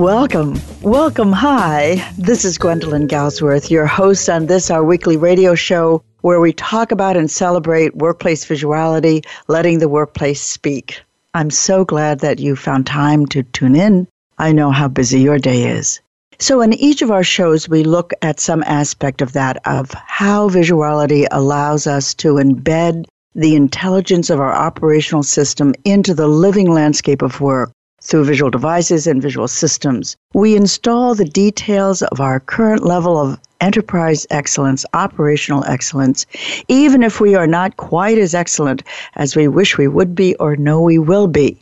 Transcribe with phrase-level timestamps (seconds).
[0.00, 0.58] Welcome.
[0.80, 1.30] Welcome.
[1.30, 2.10] Hi.
[2.16, 6.90] This is Gwendolyn Galsworth, your host on this, our weekly radio show, where we talk
[6.90, 11.02] about and celebrate workplace visuality, letting the workplace speak.
[11.34, 14.08] I'm so glad that you found time to tune in.
[14.38, 16.00] I know how busy your day is.
[16.38, 20.48] So, in each of our shows, we look at some aspect of that, of how
[20.48, 27.20] visuality allows us to embed the intelligence of our operational system into the living landscape
[27.20, 27.70] of work
[28.10, 30.16] through visual devices and visual systems.
[30.34, 36.26] We install the details of our current level of enterprise excellence, operational excellence,
[36.66, 38.82] even if we are not quite as excellent
[39.14, 41.58] as we wish we would be or know we will be.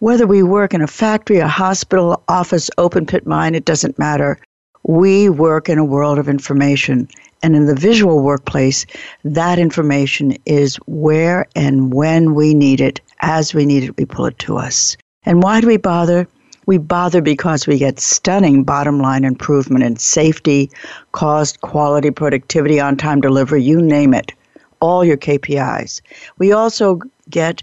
[0.00, 4.38] Whether we work in a factory, a hospital, office, open pit mine, it doesn't matter.
[4.82, 7.08] We work in a world of information.
[7.42, 8.84] And in the visual workplace,
[9.24, 13.00] that information is where and when we need it.
[13.20, 14.96] As we need it, we pull it to us.
[15.28, 16.26] And why do we bother?
[16.64, 20.70] We bother because we get stunning bottom line improvement in safety,
[21.12, 24.32] cost, quality, productivity, on time delivery, you name it,
[24.80, 26.00] all your KPIs.
[26.38, 27.62] We also get,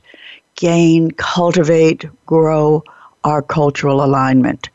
[0.54, 2.84] gain, cultivate, grow
[3.24, 4.70] our cultural alignment.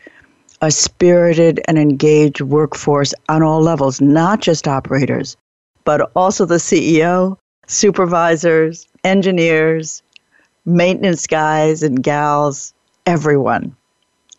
[0.60, 5.36] A spirited and engaged workforce on all levels, not just operators,
[5.84, 7.36] but also the CEO,
[7.68, 10.02] supervisors, engineers,
[10.66, 12.74] maintenance guys and gals,
[13.06, 13.76] everyone.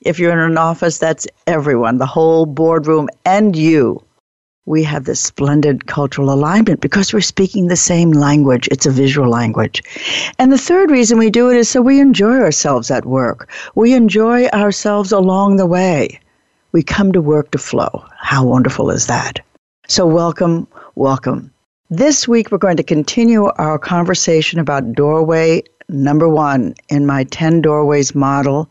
[0.02, 4.04] If you're in an office, that's everyone, the whole boardroom and you.
[4.66, 8.68] We have this splendid cultural alignment because we're speaking the same language.
[8.72, 9.84] It's a visual language.
[10.40, 13.50] And the third reason we do it is so we enjoy ourselves at work.
[13.76, 16.20] We enjoy ourselves along the way.
[16.72, 18.06] We come to work to flow.
[18.20, 19.40] How wonderful is that?
[19.88, 21.52] So, welcome, welcome.
[21.90, 27.62] This week, we're going to continue our conversation about doorway number one in my 10
[27.62, 28.70] doorways model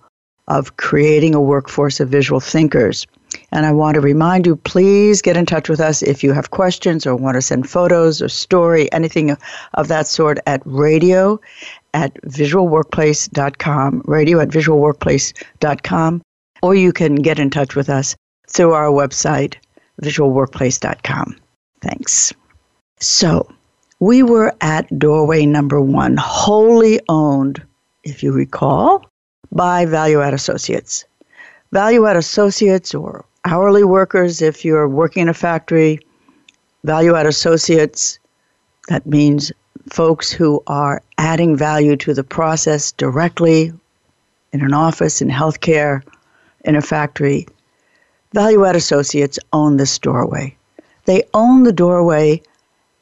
[0.48, 3.06] of creating a workforce of visual thinkers.
[3.52, 6.50] And I want to remind you please get in touch with us if you have
[6.50, 9.36] questions or want to send photos or story, anything
[9.74, 11.40] of that sort, at radio
[11.94, 16.22] at visualworkplace.com, radio at visualworkplace.com,
[16.62, 18.16] or you can get in touch with us
[18.48, 19.54] through our website,
[20.02, 21.36] visualworkplace.com.
[21.80, 22.32] Thanks.
[22.98, 23.48] So,
[24.00, 27.62] we were at doorway number one, wholly owned,
[28.02, 29.04] if you recall,
[29.52, 31.04] by Value Add Associates.
[31.70, 36.00] Value Add Associates or hourly workers, if you're working in a factory,
[36.82, 38.18] Value Add Associates,
[38.88, 39.52] that means
[39.92, 43.70] folks who are adding value to the process directly
[44.52, 46.02] in an office, in healthcare,
[46.64, 47.46] in a factory.
[48.32, 50.56] Value Add Associates own this doorway.
[51.04, 52.42] They own the doorway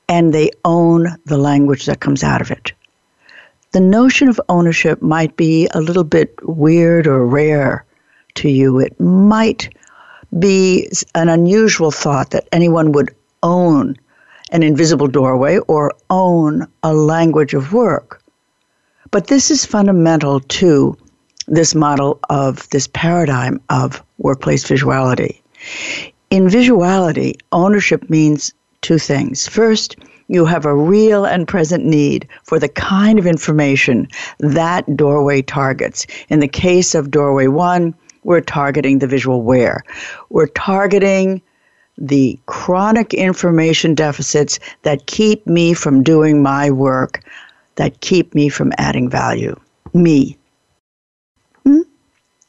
[0.08, 2.72] and they own the language that comes out of it.
[3.72, 7.84] The notion of ownership might be a little bit weird or rare
[8.36, 8.78] to you.
[8.78, 9.68] It might
[10.38, 13.96] be an unusual thought that anyone would own
[14.50, 18.22] an invisible doorway or own a language of work.
[19.10, 20.96] But this is fundamental to
[21.46, 25.40] this model of this paradigm of workplace visuality.
[26.30, 28.52] In visuality, ownership means
[28.82, 29.46] two things.
[29.48, 29.96] First,
[30.28, 34.08] you have a real and present need for the kind of information
[34.38, 36.06] that doorway targets.
[36.28, 37.94] In the case of doorway one,
[38.24, 39.82] we're targeting the visual where.
[40.28, 41.40] We're targeting
[41.96, 47.22] the chronic information deficits that keep me from doing my work,
[47.76, 49.58] that keep me from adding value.
[49.94, 50.36] Me.
[51.64, 51.80] Hmm?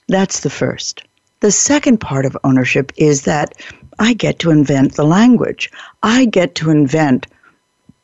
[0.07, 1.03] That's the first.
[1.39, 3.53] The second part of ownership is that
[3.99, 5.69] I get to invent the language.
[6.03, 7.27] I get to invent,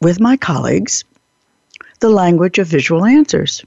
[0.02, 1.04] with my colleagues,
[2.02, 3.64] the language of visual answers.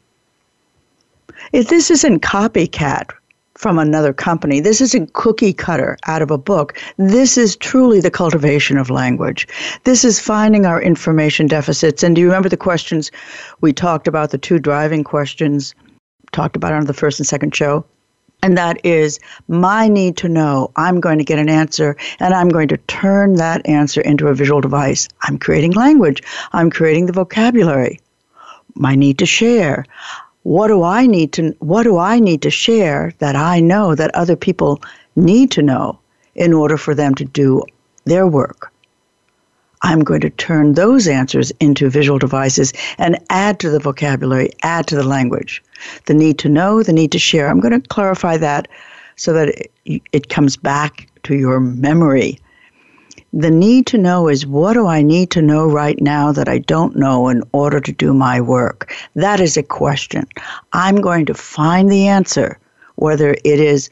[1.52, 3.10] If this isn't copycat
[3.54, 6.78] from another company, this isn't cookie cutter out of a book.
[6.98, 9.48] This is truly the cultivation of language.
[9.84, 12.02] This is finding our information deficits.
[12.02, 13.10] And do you remember the questions
[13.60, 15.74] we talked about, the two driving questions,
[16.32, 17.84] talked about on the first and second show?
[18.42, 19.18] And that is
[19.48, 20.70] my need to know.
[20.76, 24.34] I'm going to get an answer and I'm going to turn that answer into a
[24.34, 25.08] visual device.
[25.22, 26.22] I'm creating language.
[26.52, 27.98] I'm creating the vocabulary.
[28.74, 29.84] My need to share.
[30.44, 34.14] What do I need to what do I need to share that I know that
[34.14, 34.80] other people
[35.16, 35.98] need to know
[36.36, 37.62] in order for them to do
[38.04, 38.72] their work?
[39.82, 44.86] I'm going to turn those answers into visual devices and add to the vocabulary, add
[44.88, 45.62] to the language.
[46.06, 47.48] The need to know, the need to share.
[47.48, 48.68] I'm going to clarify that
[49.16, 49.48] so that
[49.84, 52.38] it, it comes back to your memory.
[53.32, 56.58] The need to know is what do I need to know right now that I
[56.58, 58.94] don't know in order to do my work?
[59.14, 60.26] That is a question.
[60.72, 62.58] I'm going to find the answer,
[62.96, 63.90] whether it is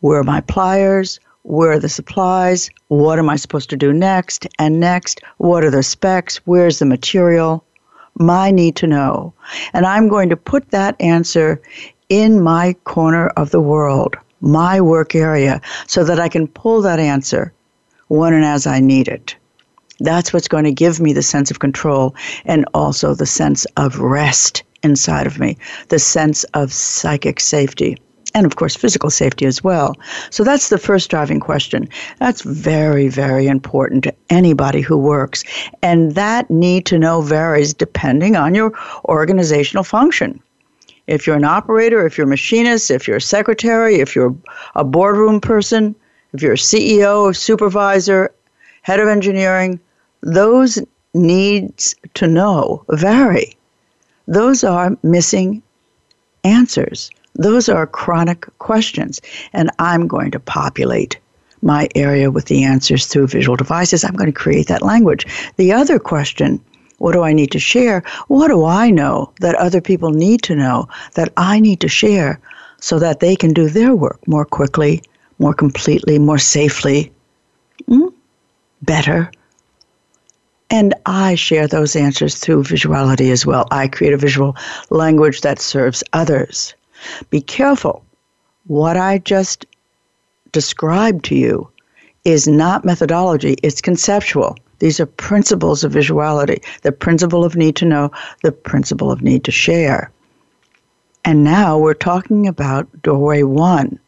[0.00, 4.46] where are my pliers, where are the supplies, what am I supposed to do next,
[4.58, 7.64] and next, what are the specs, where's the material,
[8.18, 9.34] my need to know.
[9.74, 11.60] And I'm going to put that answer
[12.08, 16.98] in my corner of the world, my work area, so that I can pull that
[16.98, 17.52] answer
[18.08, 19.36] when and as I need it.
[20.00, 22.14] That's what's going to give me the sense of control
[22.46, 25.58] and also the sense of rest inside of me,
[25.88, 27.98] the sense of psychic safety
[28.34, 29.96] and of course physical safety as well.
[30.30, 31.88] So that's the first driving question.
[32.18, 35.44] That's very, very important to anybody who works.
[35.82, 38.72] And that need to know varies depending on your
[39.06, 40.40] organizational function.
[41.06, 44.34] If you're an operator, if you're a machinist, if you're a secretary, if you're
[44.74, 45.94] a boardroom person,
[46.32, 48.32] if you're a CEO, supervisor,
[48.82, 49.78] head of engineering,
[50.22, 50.78] those
[51.12, 53.56] needs to know vary.
[54.26, 55.62] Those are missing
[56.42, 57.10] answers.
[57.34, 59.20] Those are chronic questions,
[59.52, 61.18] and I'm going to populate
[61.62, 64.04] my area with the answers through visual devices.
[64.04, 65.26] I'm going to create that language.
[65.56, 66.60] The other question
[66.98, 68.04] what do I need to share?
[68.28, 72.38] What do I know that other people need to know that I need to share
[72.80, 75.02] so that they can do their work more quickly,
[75.38, 77.12] more completely, more safely,
[77.88, 78.12] mm?
[78.82, 79.30] better?
[80.70, 83.66] And I share those answers through visuality as well.
[83.70, 84.56] I create a visual
[84.90, 86.74] language that serves others.
[87.30, 88.04] Be careful.
[88.66, 89.66] What I just
[90.52, 91.68] described to you
[92.24, 94.56] is not methodology, it's conceptual.
[94.78, 98.10] These are principles of visuality the principle of need to know,
[98.42, 100.10] the principle of need to share.
[101.24, 103.98] And now we're talking about doorway one.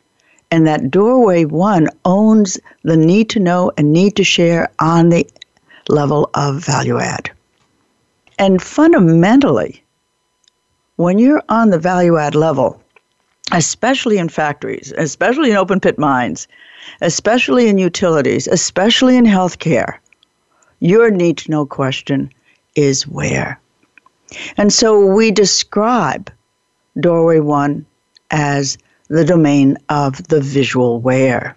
[0.51, 5.27] And that doorway one owns the need to know and need to share on the
[5.89, 7.31] level of value add.
[8.39, 9.83] And fundamentally,
[10.97, 12.83] when you're on the value add level,
[13.53, 16.49] especially in factories, especially in open pit mines,
[17.01, 19.99] especially in utilities, especially in healthcare,
[20.81, 22.31] your need to know question
[22.75, 23.61] is where.
[24.57, 26.31] And so we describe
[27.01, 27.87] doorway one
[28.31, 28.77] as
[29.09, 31.57] the domain of the visual where.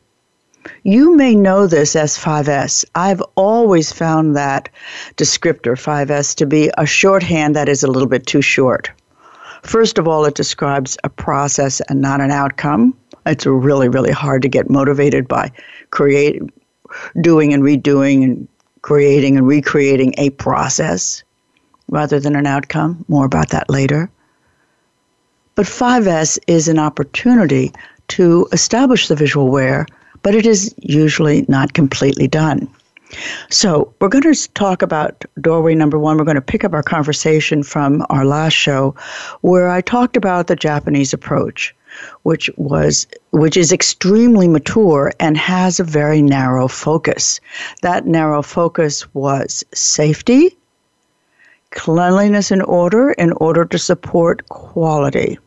[0.84, 2.86] You may know this as 5S.
[2.94, 4.70] I've always found that
[5.18, 8.92] descriptor 5S to be a shorthand that is a little bit too short.
[9.64, 12.96] First of all, it describes a process and not an outcome.
[13.26, 15.52] It's really, really hard to get motivated by
[15.92, 16.52] creating,
[17.22, 18.48] doing and redoing and
[18.82, 21.24] creating and recreating a process
[21.90, 23.04] rather than an outcome.
[23.08, 24.10] More about that later.
[25.56, 27.74] But 5S is an opportunity
[28.10, 29.86] to establish the visual where,
[30.24, 32.68] but it is usually not completely done.
[33.50, 36.18] So, we're going to talk about doorway number one.
[36.18, 38.94] We're going to pick up our conversation from our last show
[39.42, 41.76] where I talked about the Japanese approach,
[42.22, 47.40] which was which is extremely mature and has a very narrow focus.
[47.82, 50.56] That narrow focus was safety,
[51.72, 55.40] cleanliness and order in order to support quality.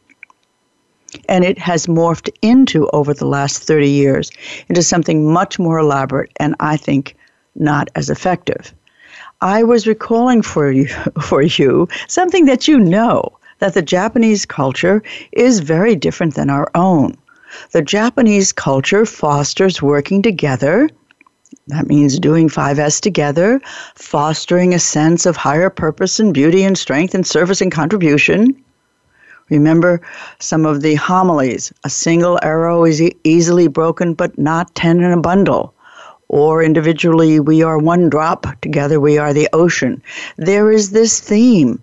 [1.28, 4.30] And it has morphed into, over the last 30 years,
[4.68, 7.14] into something much more elaborate and I think
[7.54, 8.72] not as effective.
[9.40, 10.86] I was recalling for you,
[11.20, 16.70] for you something that you know that the Japanese culture is very different than our
[16.74, 17.16] own.
[17.72, 20.88] The Japanese culture fosters working together.
[21.68, 23.60] That means doing 5S together,
[23.94, 28.56] fostering a sense of higher purpose and beauty and strength and service and contribution.
[29.50, 30.00] Remember
[30.38, 31.72] some of the homilies.
[31.84, 35.74] A single arrow is e- easily broken, but not ten in a bundle
[36.32, 40.02] or individually we are one drop, together we are the ocean.
[40.36, 41.80] There is this theme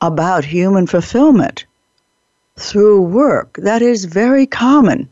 [0.00, 1.64] about human fulfillment
[2.56, 5.08] through work that is very common.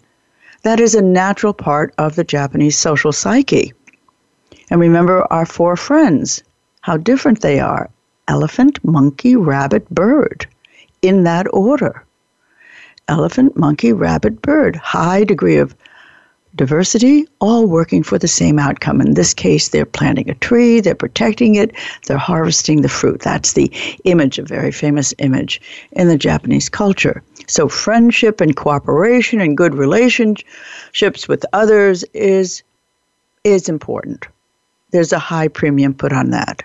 [0.62, 3.73] That is a natural part of the Japanese social psyche.
[4.71, 6.43] And remember our four friends,
[6.81, 7.88] how different they are
[8.26, 10.47] elephant, monkey, rabbit, bird,
[11.02, 12.04] in that order.
[13.07, 15.76] Elephant, monkey, rabbit, bird, high degree of
[16.56, 19.00] diversity, all working for the same outcome.
[19.00, 21.73] In this case, they're planting a tree, they're protecting it,
[22.06, 23.20] they're harvesting the fruit.
[23.20, 23.70] That's the
[24.04, 25.61] image, a very famous image
[25.92, 27.23] in the Japanese culture.
[27.46, 32.62] So, friendship and cooperation and good relationships with others is,
[33.42, 34.26] is important.
[34.92, 36.62] there's a high premium put on that.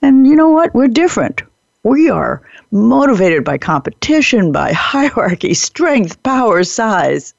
[0.00, 0.72] And you know what?
[0.74, 1.42] We're different.
[1.82, 7.34] We are motivated by competition, by hierarchy, strength, power, size.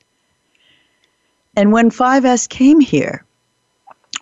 [1.55, 3.25] And when 5S came here,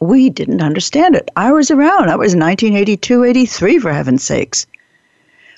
[0.01, 1.29] we didn't understand it.
[1.35, 2.07] I was around.
[2.07, 4.65] That was 1982, 83, for heaven's sakes.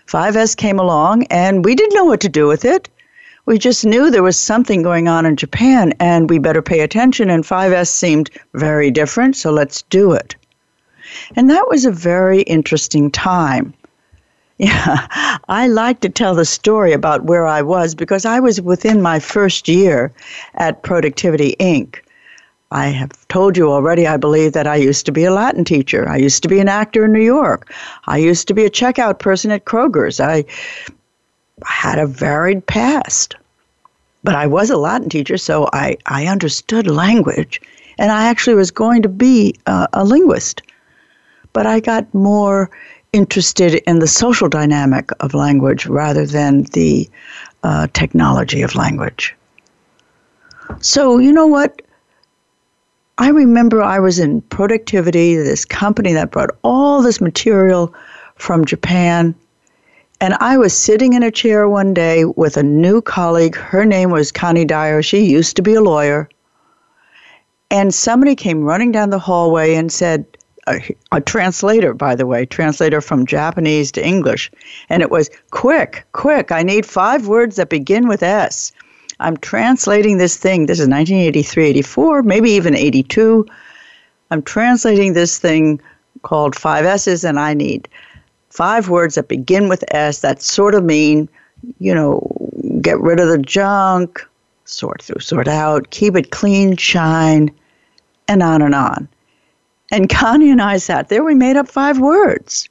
[0.07, 2.89] 5S came along, and we didn't know what to do with it.
[3.45, 7.29] We just knew there was something going on in Japan, and we better pay attention,
[7.29, 10.35] and 5S seemed very different, so let's do it.
[11.35, 13.73] And that was a very interesting time.
[14.61, 15.07] Yeah,
[15.49, 19.19] I like to tell the story about where I was because I was within my
[19.19, 20.13] first year
[20.53, 21.99] at Productivity Inc.
[22.69, 26.07] I have told you already, I believe, that I used to be a Latin teacher.
[26.07, 27.73] I used to be an actor in New York.
[28.05, 30.19] I used to be a checkout person at Kroger's.
[30.19, 30.45] I
[31.65, 33.35] had a varied past.
[34.23, 37.59] But I was a Latin teacher, so I, I understood language.
[37.97, 40.61] And I actually was going to be a, a linguist.
[41.51, 42.69] But I got more
[43.13, 47.09] interested in the social dynamic of language rather than the
[47.63, 49.35] uh, technology of language.
[50.79, 51.81] So, you know what?
[53.17, 57.93] I remember I was in productivity, this company that brought all this material
[58.35, 59.35] from Japan.
[60.21, 63.55] And I was sitting in a chair one day with a new colleague.
[63.55, 65.01] Her name was Connie Dyer.
[65.01, 66.29] She used to be a lawyer.
[67.69, 70.25] And somebody came running down the hallway and said,
[70.67, 74.51] a, a, translator, by the way, translator from Japanese to English.
[74.89, 76.51] And it was quick, quick.
[76.51, 78.71] I need five words that begin with S.
[79.19, 80.65] I'm translating this thing.
[80.65, 83.45] This is 1983, 84, maybe even 82.
[84.31, 85.81] I'm translating this thing
[86.23, 87.87] called Five S's, and I need
[88.49, 91.29] five words that begin with S that sort of mean,
[91.79, 92.21] you know,
[92.81, 94.25] get rid of the junk,
[94.65, 97.51] sort through, sort out, keep it clean, shine,
[98.27, 99.07] and on and on.
[99.91, 102.69] And Connie and I sat there, we made up five words.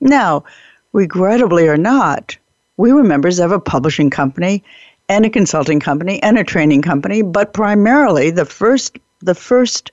[0.00, 0.44] Now,
[0.92, 2.36] regrettably or not,
[2.76, 4.62] we were members of a publishing company
[5.08, 9.92] and a consulting company and a training company, but primarily the first the first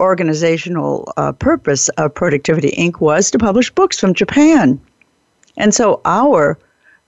[0.00, 3.00] organizational uh, purpose of Productivity Inc.
[3.00, 4.80] was to publish books from Japan.
[5.56, 6.58] And so our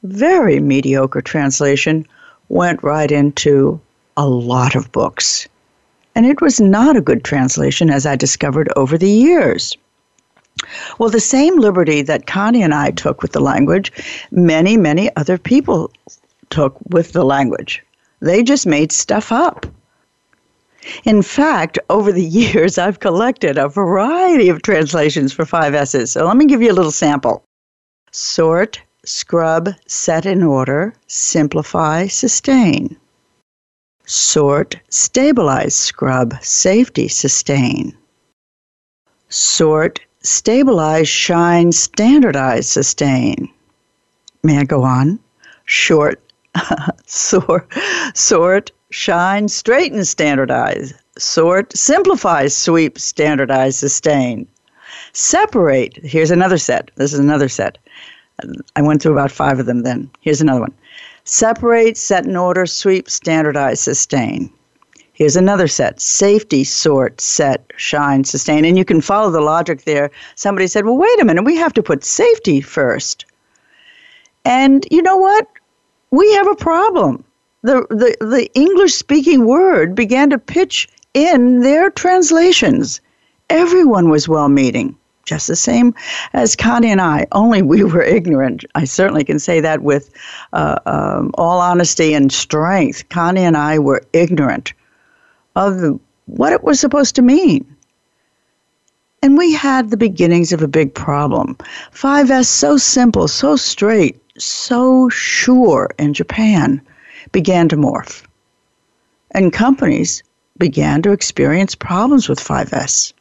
[0.04, 2.06] very mediocre translation
[2.48, 3.80] went right into
[4.16, 5.48] a lot of books.
[6.16, 9.76] And it was not a good translation, as I discovered over the years.
[10.99, 13.92] Well, the same liberty that Connie and I took with the language,
[14.30, 15.92] many, many other people
[16.49, 17.82] took with the language.
[18.20, 19.66] They just made stuff up.
[21.04, 26.12] In fact, over the years, I've collected a variety of translations for five S's.
[26.12, 27.44] So let me give you a little sample
[28.11, 32.96] sort, scrub, set in order, simplify, sustain.
[34.06, 37.96] Sort, stabilize, scrub, safety, sustain.
[39.28, 43.48] Sort, stabilize, shine, standardize, sustain.
[44.44, 45.18] May I go on?
[45.64, 46.22] Short,
[47.06, 47.72] sort,
[48.14, 50.94] sort, shine, straighten, standardize.
[51.18, 54.46] Sort, simplify, sweep, standardize, sustain.
[55.14, 55.96] Separate.
[55.96, 56.92] Here's another set.
[56.94, 57.78] This is another set.
[58.76, 60.11] I went through about five of them then.
[60.21, 60.75] Here's another one.
[61.25, 64.50] Separate, set in order, sweep, standardize, sustain.
[65.12, 68.64] Here's another set safety, sort, set, shine, sustain.
[68.64, 70.11] And you can follow the logic there.
[70.35, 73.25] Somebody said, well, wait a minute, we have to put safety first.
[74.45, 75.49] And you know what?
[76.11, 77.25] we have a problem.
[77.62, 83.00] The, the, the English speaking word began to pitch in their translations.
[83.50, 85.95] Everyone was well meaning, just the same
[86.33, 88.64] as Connie and I, only we were ignorant.
[88.75, 90.11] I certainly can say that with
[90.54, 93.09] uh, um, all honesty and strength.
[93.11, 94.73] Connie and I were ignorant
[95.56, 97.66] of the, what it was supposed to mean.
[99.23, 101.56] And we had the beginnings of a big problem.
[101.92, 106.80] 5S so simple, so straight, so sure in Japan
[107.33, 108.23] began to morph.
[109.33, 110.23] And companies
[110.59, 113.12] began to experience problems with 5S,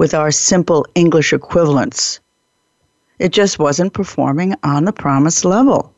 [0.00, 2.20] with our simple English equivalents.
[3.18, 5.92] It just wasn't performing on the promised level.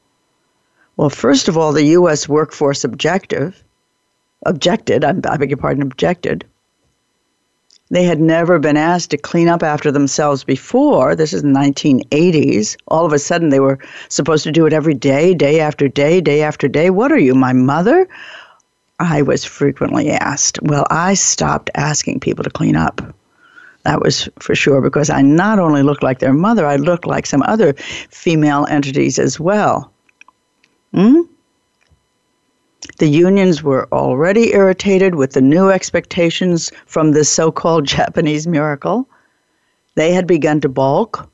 [0.96, 2.28] Well, first of all, the U.S.
[2.28, 3.62] workforce objective
[4.44, 6.44] objected, I beg your pardon, objected
[7.92, 11.14] they had never been asked to clean up after themselves before.
[11.14, 12.76] This is the 1980s.
[12.88, 13.78] All of a sudden, they were
[14.08, 16.90] supposed to do it every day, day after day, day after day.
[16.90, 18.08] What are you, my mother?
[18.98, 20.58] I was frequently asked.
[20.62, 23.14] Well, I stopped asking people to clean up.
[23.84, 27.26] That was for sure because I not only looked like their mother, I looked like
[27.26, 27.74] some other
[28.10, 29.92] female entities as well.
[30.94, 31.22] Hmm?
[32.98, 39.08] The unions were already irritated with the new expectations from this so called Japanese miracle.
[39.94, 41.28] They had begun to balk,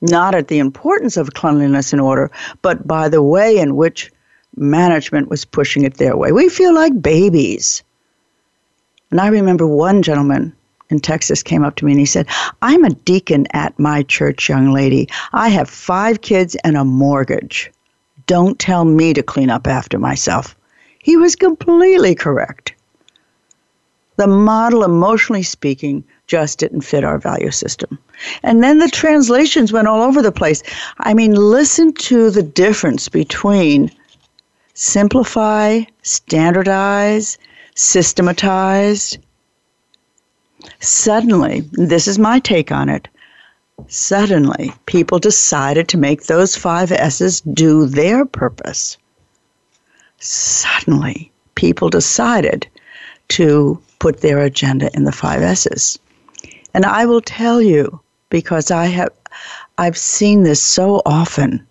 [0.00, 2.30] not at the importance of cleanliness and order,
[2.62, 4.10] but by the way in which
[4.56, 6.32] management was pushing it their way.
[6.32, 7.82] We feel like babies.
[9.10, 10.54] And I remember one gentleman
[10.90, 12.26] in Texas came up to me and he said,
[12.62, 15.08] I'm a deacon at my church, young lady.
[15.32, 17.70] I have five kids and a mortgage.
[18.26, 20.56] Don't tell me to clean up after myself.
[20.98, 22.74] He was completely correct.
[24.16, 27.98] The model, emotionally speaking, just didn't fit our value system.
[28.42, 30.62] And then the translations went all over the place.
[30.98, 33.90] I mean, listen to the difference between
[34.74, 37.38] simplify, standardize,
[37.74, 39.18] systematized.
[40.80, 43.08] Suddenly, this is my take on it.
[43.88, 48.96] Suddenly, people decided to make those five S's do their purpose.
[50.18, 52.66] Suddenly, people decided
[53.28, 55.98] to put their agenda in the five S's.
[56.74, 59.10] And I will tell you, because I have
[59.78, 61.66] I've seen this so often,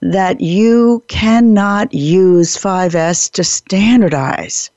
[0.00, 4.70] that you cannot use 5S to standardize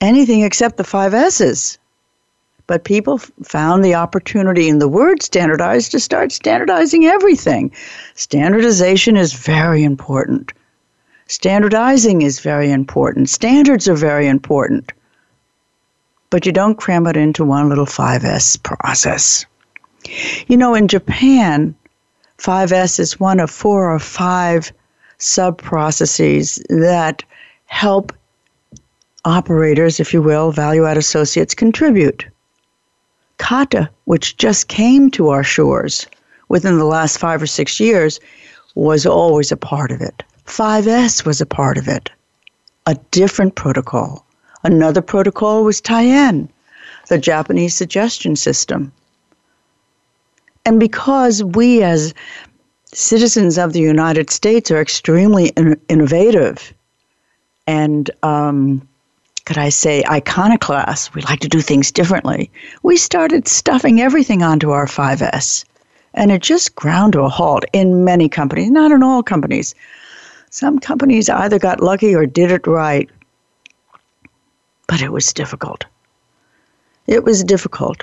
[0.00, 1.78] anything except the five S's.
[2.66, 7.72] But people found the opportunity in the word standardized to start standardizing everything.
[8.14, 10.52] Standardization is very important.
[11.26, 13.30] Standardizing is very important.
[13.30, 14.92] Standards are very important
[16.30, 19.46] but you don't cram it into one little 5S process.
[20.46, 21.74] You know, in Japan,
[22.38, 24.72] 5S is one of four or five
[25.18, 27.24] sub processes that
[27.66, 28.12] help
[29.24, 32.26] operators, if you will, value add associates contribute.
[33.38, 36.06] Kata, which just came to our shores
[36.48, 38.20] within the last five or six years,
[38.74, 40.22] was always a part of it.
[40.46, 42.10] 5S was a part of it,
[42.86, 44.24] a different protocol.
[44.64, 46.48] Another protocol was Teian,
[47.08, 48.92] the Japanese suggestion system.
[50.64, 52.14] And because we, as
[52.92, 56.72] citizens of the United States, are extremely in- innovative
[57.66, 58.87] and, um,
[59.48, 62.50] could I say, iconoclast, we like to do things differently,
[62.82, 65.64] we started stuffing everything onto our 5S.
[66.14, 69.74] And it just ground to a halt in many companies, not in all companies.
[70.50, 73.08] Some companies either got lucky or did it right
[74.88, 75.84] but it was difficult.
[77.06, 78.02] It was difficult.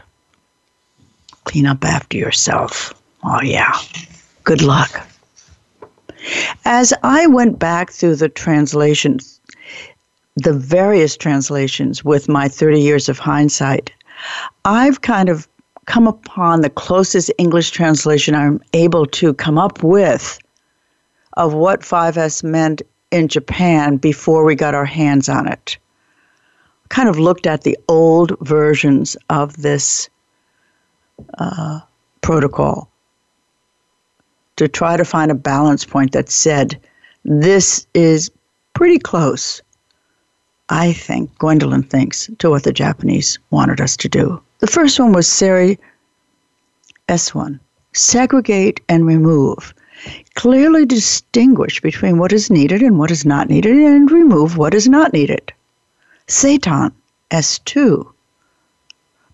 [1.43, 2.93] Clean up after yourself.
[3.23, 3.73] Oh, yeah.
[4.43, 5.07] Good luck.
[6.63, 9.34] As I went back through the translations,
[10.35, 13.91] the various translations with my 30 years of hindsight,
[14.65, 15.47] I've kind of
[15.85, 20.39] come upon the closest English translation I'm able to come up with
[21.37, 25.77] of what 5S meant in Japan before we got our hands on it.
[26.89, 30.09] Kind of looked at the old versions of this
[31.37, 31.79] uh,
[32.21, 32.89] protocol
[34.55, 36.79] to try to find a balance point that said
[37.23, 38.31] this is
[38.73, 39.61] pretty close,
[40.69, 44.41] I think, Gwendolyn thinks, to what the Japanese wanted us to do.
[44.59, 45.77] The first one was Seiri
[47.07, 47.59] S1
[47.95, 49.73] segregate and remove.
[50.35, 54.89] Clearly distinguish between what is needed and what is not needed and remove what is
[54.89, 55.53] not needed.
[56.27, 56.91] Seiton,
[57.31, 58.05] S2.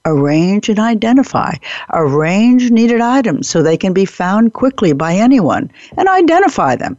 [0.05, 1.53] Arrange and identify.
[1.91, 6.97] Arrange needed items so they can be found quickly by anyone and identify them,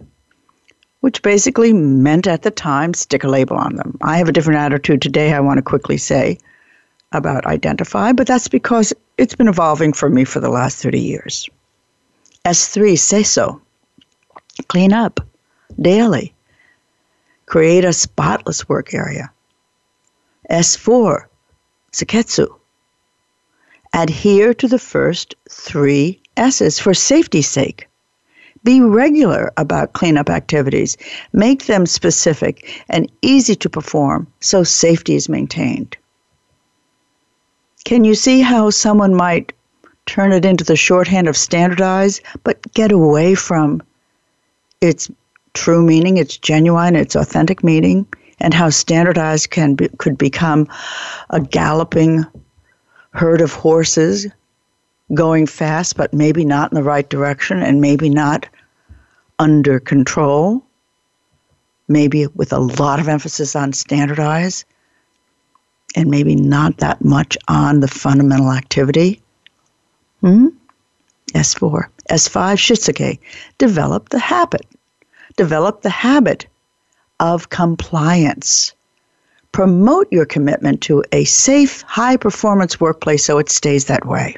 [1.02, 3.98] which basically meant at the time stick a label on them.
[4.00, 6.38] I have a different attitude today, I want to quickly say
[7.10, 11.50] about identify, but that's because it's been evolving for me for the last 30 years.
[12.44, 13.60] S3, Seiso.
[14.68, 15.18] Clean up
[15.80, 16.34] daily.
[17.46, 19.32] Create a spotless work area.
[20.48, 21.24] S4,
[21.90, 22.46] Seiketsu.
[23.92, 27.88] Adhere to the first three S's for safety's sake.
[28.64, 30.96] Be regular about cleanup activities.
[31.32, 35.96] Make them specific and easy to perform so safety is maintained.
[37.84, 39.52] Can you see how someone might
[40.06, 43.82] turn it into the shorthand of standardize, but get away from
[44.80, 45.10] its
[45.54, 48.06] true meaning, its genuine, its authentic meaning,
[48.40, 50.68] and how standardized can be, could become
[51.30, 52.24] a galloping
[53.10, 54.26] herd of horses
[55.14, 58.48] going fast, but maybe not in the right direction and maybe not
[59.38, 60.64] under control,
[61.88, 64.64] maybe with a lot of emphasis on standardize
[65.94, 69.20] and maybe not that much on the fundamental activity.
[70.20, 70.48] Hmm?
[71.34, 71.88] S4.
[72.10, 73.18] S5, Shitsuke.
[73.58, 74.66] Develop the habit.
[75.36, 76.46] Develop the habit
[77.20, 78.72] of compliance.
[79.52, 84.36] Promote your commitment to a safe, high performance workplace so it stays that way.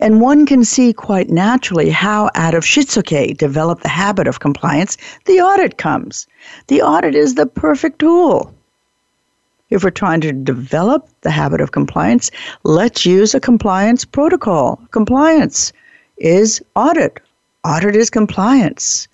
[0.00, 4.96] And one can see quite naturally how, out of Shitsuke, develop the habit of compliance,
[5.26, 6.26] the audit comes.
[6.66, 8.52] The audit is the perfect tool.
[9.70, 12.30] If we're trying to develop the habit of compliance,
[12.64, 14.80] let's use a compliance protocol.
[14.90, 15.72] Compliance
[16.18, 17.20] is audit,
[17.64, 19.08] audit is compliance.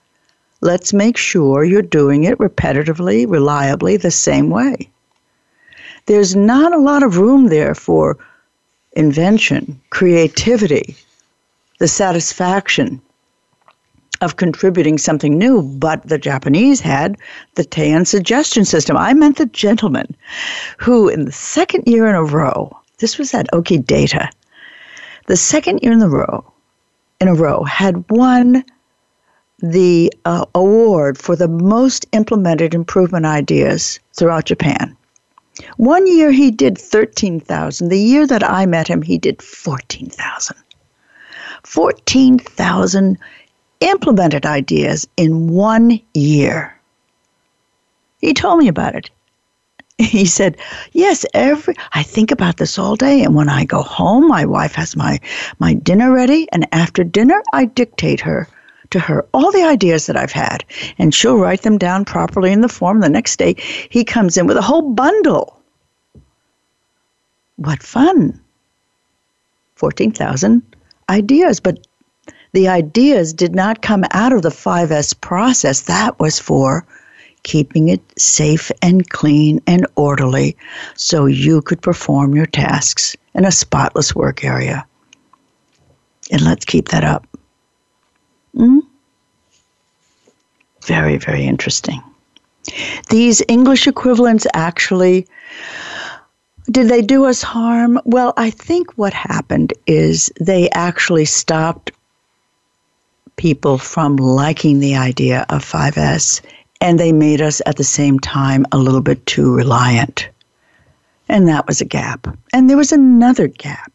[0.62, 4.90] Let's make sure you're doing it repetitively, reliably, the same way.
[6.06, 8.18] There's not a lot of room there for
[8.92, 10.96] invention, creativity,
[11.78, 13.00] the satisfaction
[14.20, 17.16] of contributing something new, but the Japanese had
[17.54, 18.96] the Teian suggestion system.
[18.96, 20.14] I meant the gentleman
[20.78, 24.28] who, in the second year in a row, this was at Okidata,
[25.26, 26.44] the second year in a row,
[27.20, 28.62] in a row, had won
[29.60, 34.96] the uh, award for the most implemented improvement ideas throughout Japan.
[35.76, 37.88] One year he did 13,000.
[37.88, 40.56] The year that I met him, he did 14,000.
[41.64, 43.18] 14,000
[43.80, 46.78] implemented ideas in one year.
[48.20, 49.10] He told me about it.
[49.98, 50.56] He said,
[50.92, 54.74] "Yes, every I think about this all day and when I go home, my wife
[54.74, 55.20] has my
[55.58, 58.48] my dinner ready and after dinner I dictate her
[58.90, 60.64] to her all the ideas that I've had,
[60.98, 63.00] and she'll write them down properly in the form.
[63.00, 63.54] The next day,
[63.88, 65.60] he comes in with a whole bundle.
[67.56, 68.40] What fun!
[69.76, 70.62] 14,000
[71.08, 71.86] ideas, but
[72.52, 75.82] the ideas did not come out of the 5S process.
[75.82, 76.84] That was for
[77.42, 80.56] keeping it safe and clean and orderly
[80.94, 84.84] so you could perform your tasks in a spotless work area.
[86.30, 87.26] And let's keep that up.
[88.56, 88.80] Mm?
[90.84, 92.02] Very, very interesting.
[93.08, 95.26] These English equivalents actually,
[96.70, 98.00] did they do us harm?
[98.04, 101.90] Well, I think what happened is they actually stopped
[103.36, 106.42] people from liking the idea of 5S
[106.80, 110.28] and they made us at the same time a little bit too reliant.
[111.28, 112.26] And that was a gap.
[112.52, 113.92] And there was another gap.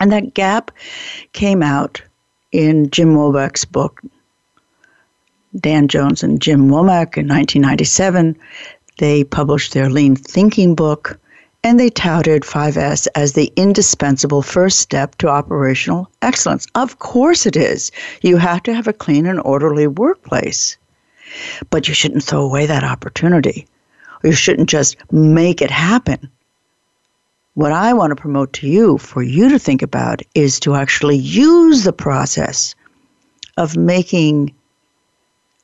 [0.00, 0.70] And that gap
[1.32, 2.02] came out
[2.52, 4.00] in Jim Womack's book,
[5.58, 8.36] Dan Jones and Jim Womack in 1997.
[8.98, 11.18] They published their Lean Thinking book,
[11.64, 16.66] and they touted 5S as the indispensable first step to operational excellence.
[16.74, 17.90] Of course it is.
[18.20, 20.76] You have to have a clean and orderly workplace.
[21.70, 23.66] But you shouldn't throw away that opportunity.
[24.22, 26.30] You shouldn't just make it happen.
[27.54, 31.18] What I want to promote to you, for you to think about, is to actually
[31.18, 32.74] use the process
[33.58, 34.54] of making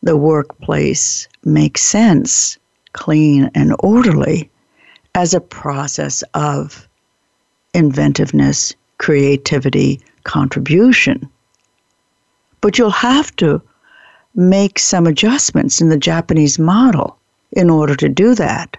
[0.02, 2.58] the workplace make sense,
[2.92, 4.50] clean, and orderly
[5.14, 6.86] as a process of
[7.72, 11.28] inventiveness, creativity, contribution.
[12.60, 13.62] But you'll have to
[14.34, 17.16] make some adjustments in the Japanese model
[17.52, 18.76] in order to do that.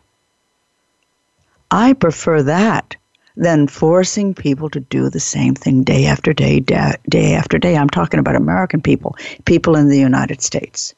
[1.72, 2.96] I prefer that
[3.36, 7.78] than forcing people to do the same thing day after day, day, day after day.
[7.78, 10.94] I'm talking about American people, people in the United States.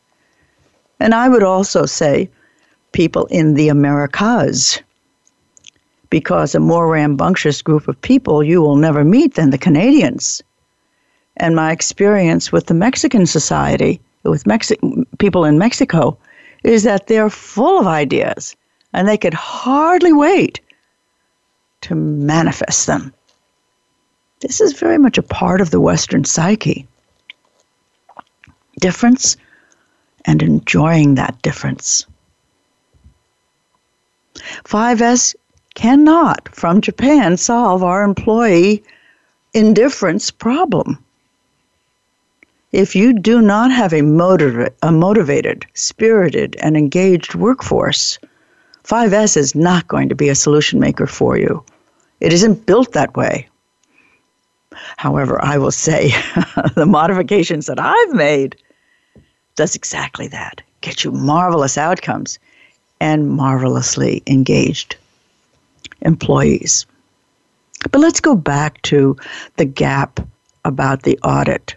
[0.99, 2.29] And I would also say
[2.93, 4.81] people in the Americas,
[6.09, 10.41] because a more rambunctious group of people you will never meet than the Canadians.
[11.37, 16.17] And my experience with the Mexican society, with Mexi- people in Mexico,
[16.63, 18.55] is that they're full of ideas
[18.93, 20.59] and they could hardly wait
[21.81, 23.13] to manifest them.
[24.39, 26.87] This is very much a part of the Western psyche.
[28.79, 29.37] Difference
[30.25, 32.05] and enjoying that difference.
[34.63, 35.35] 5S
[35.75, 38.83] cannot, from Japan, solve our employee
[39.53, 41.03] indifference problem.
[42.71, 48.17] If you do not have a, motiv- a motivated, spirited, and engaged workforce,
[48.83, 51.63] 5S is not going to be a solution maker for you.
[52.19, 53.47] It isn't built that way.
[54.97, 56.09] However, I will say
[56.75, 58.55] the modifications that I've made
[59.55, 60.61] does exactly that.
[60.81, 62.39] Get you marvelous outcomes
[62.99, 64.95] and marvelously engaged
[66.01, 66.85] employees.
[67.91, 69.17] But let's go back to
[69.57, 70.19] the gap
[70.65, 71.75] about the audit.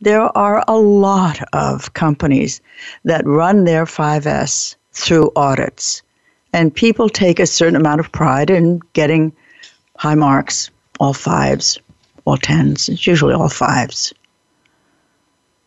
[0.00, 2.60] There are a lot of companies
[3.04, 6.02] that run their 5S through audits,
[6.52, 9.32] and people take a certain amount of pride in getting
[9.96, 11.78] high marks, all fives,
[12.24, 12.88] all tens.
[12.88, 14.12] It's usually all fives.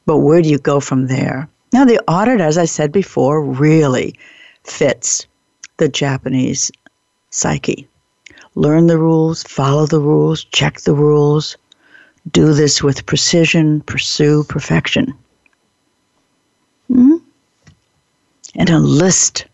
[0.05, 1.47] But where do you go from there?
[1.73, 4.17] Now, the audit, as I said before, really
[4.63, 5.25] fits
[5.77, 6.71] the Japanese
[7.31, 7.87] psyche.
[8.55, 11.57] Learn the rules, follow the rules, check the rules,
[12.31, 15.13] do this with precision, pursue perfection.
[16.89, 17.17] Mm-hmm.
[18.55, 19.45] And a list,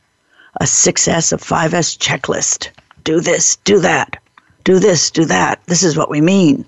[0.62, 2.69] a 6S, a 5S checklist.
[3.04, 4.21] Do this, do that,
[4.63, 5.60] do this, do that.
[5.65, 6.65] This is what we mean.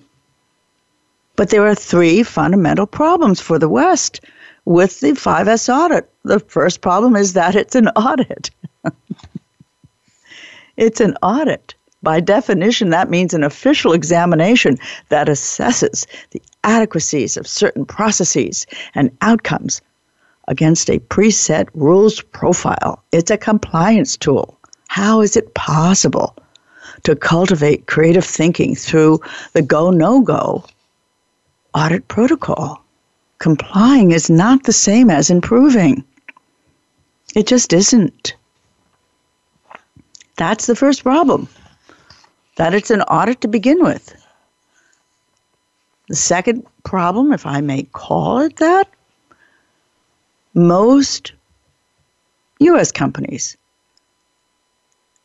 [1.36, 4.22] But there are three fundamental problems for the West
[4.66, 6.10] with the 5S audit.
[6.24, 8.50] The first problem is that it's an audit.
[10.78, 11.76] it's an audit.
[12.02, 14.80] By definition, that means an official examination
[15.10, 19.82] that assesses the adequacies of certain processes and outcomes
[20.48, 23.04] against a preset rules profile.
[23.12, 24.58] It's a compliance tool.
[24.88, 26.36] How is it possible
[27.04, 29.22] to cultivate creative thinking through
[29.54, 30.66] the go no go
[31.74, 32.84] audit protocol?
[33.40, 36.04] Complying is not the same as improving.
[37.36, 38.36] It just isn't.
[40.38, 41.48] That's the first problem
[42.56, 44.16] that it's an audit to begin with.
[46.10, 48.88] The second problem, if I may call it that,
[50.54, 51.34] most
[52.60, 52.92] U.S.
[52.92, 53.58] companies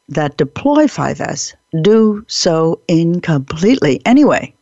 [0.08, 4.54] that deploy 5S do so incompletely anyway.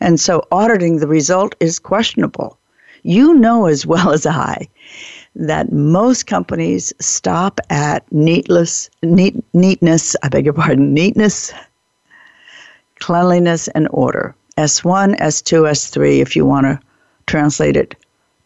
[0.00, 2.58] And so auditing the result is questionable.
[3.02, 4.68] You know as well as I
[5.36, 11.52] that most companies stop at neatless, neat, neatness, I beg your pardon, neatness,
[13.00, 14.34] cleanliness, and order.
[14.56, 16.80] S1, S2, S3, if you want to
[17.26, 17.94] translate it.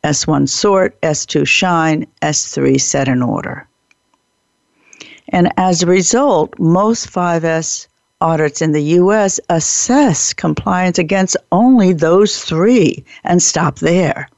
[0.05, 3.67] S1 sort, S2 shine, S3 set in order.
[5.29, 7.87] And as a result, most 5S
[8.21, 14.29] audits in the US assess compliance against only those three and stop there.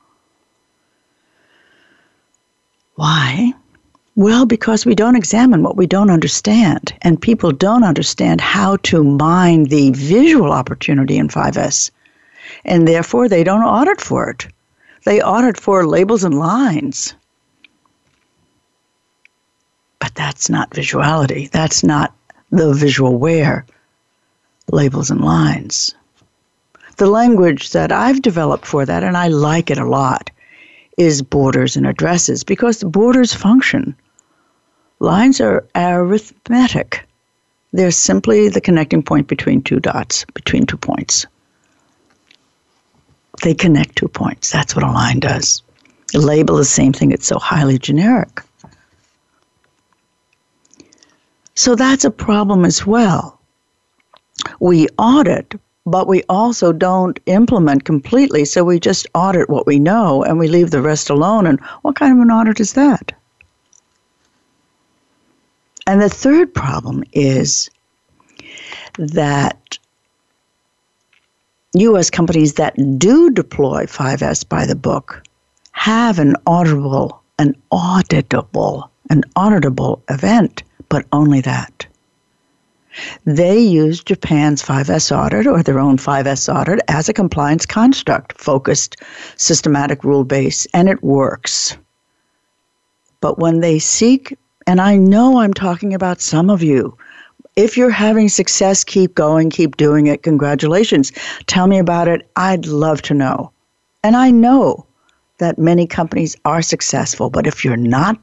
[2.94, 3.53] Why?
[4.14, 9.03] Well, because we don't examine what we don't understand, and people don't understand how to
[9.03, 11.90] mine the visual opportunity in 5S,
[12.66, 14.46] and therefore they don't audit for it.
[15.05, 17.15] They audit for labels and lines.
[19.99, 21.51] But that's not visuality.
[21.51, 22.15] That's not
[22.51, 23.67] the visual where,
[24.71, 25.95] labels and lines.
[26.99, 30.31] The language that I've developed for that, and I like it a lot,
[30.99, 33.97] is borders and addresses because borders function.
[35.01, 37.09] Lines are arithmetic.
[37.73, 41.27] They're simply the connecting point between two dots, between two points.
[43.42, 44.50] They connect two points.
[44.50, 45.62] That's what a line does.
[46.14, 48.42] A label the same thing, it's so highly generic.
[51.55, 53.38] So that's a problem as well.
[54.61, 58.44] We audit but we also don't implement completely.
[58.44, 61.46] So we just audit what we know and we leave the rest alone.
[61.46, 63.12] And what kind of an audit is that?
[65.87, 67.68] And the third problem is
[68.96, 69.78] that
[71.75, 72.11] U.S.
[72.11, 75.23] companies that do deploy 5S by the book
[75.73, 81.87] have an auditable, an auditable, an auditable event, but only that.
[83.25, 88.97] They use Japan's 5S audit or their own 5S audit as a compliance construct, focused,
[89.37, 91.77] systematic, rule based, and it works.
[93.23, 96.97] But when they seek, and I know I'm talking about some of you,
[97.57, 100.23] if you're having success, keep going, keep doing it.
[100.23, 101.12] Congratulations.
[101.47, 102.29] Tell me about it.
[102.37, 103.53] I'd love to know.
[104.03, 104.87] And I know
[105.38, 108.19] that many companies are successful, but if you're not,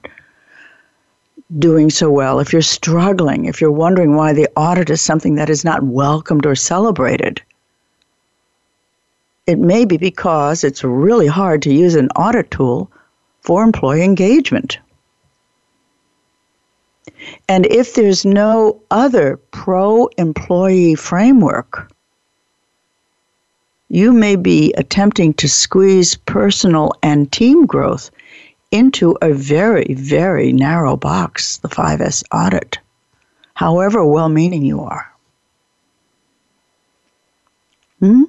[1.58, 5.50] doing so well, if you're struggling, if you're wondering why the audit is something that
[5.50, 7.42] is not welcomed or celebrated,
[9.48, 12.92] it may be because it's really hard to use an audit tool
[13.42, 14.78] for employee engagement.
[17.48, 21.92] And if there's no other pro employee framework,
[23.90, 28.12] you may be attempting to squeeze personal and team growth
[28.72, 32.78] into a very, very narrow box, the 5S audit,
[33.56, 35.12] however well meaning you are.
[38.00, 38.24] Hmm?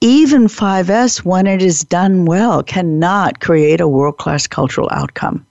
[0.00, 5.46] Even 5S, when it is done well, cannot create a world class cultural outcome.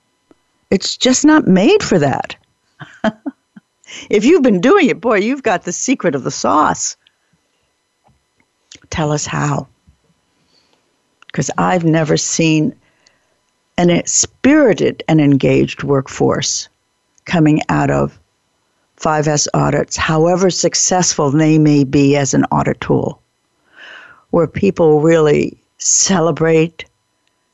[0.69, 2.35] It's just not made for that.
[4.09, 6.97] if you've been doing it, boy, you've got the secret of the sauce.
[8.89, 9.67] Tell us how
[11.27, 12.75] because I've never seen
[13.77, 16.67] an spirited and engaged workforce
[17.25, 18.17] coming out of
[18.97, 23.21] 5S audits, however successful they may be as an audit tool,
[24.31, 26.85] where people really celebrate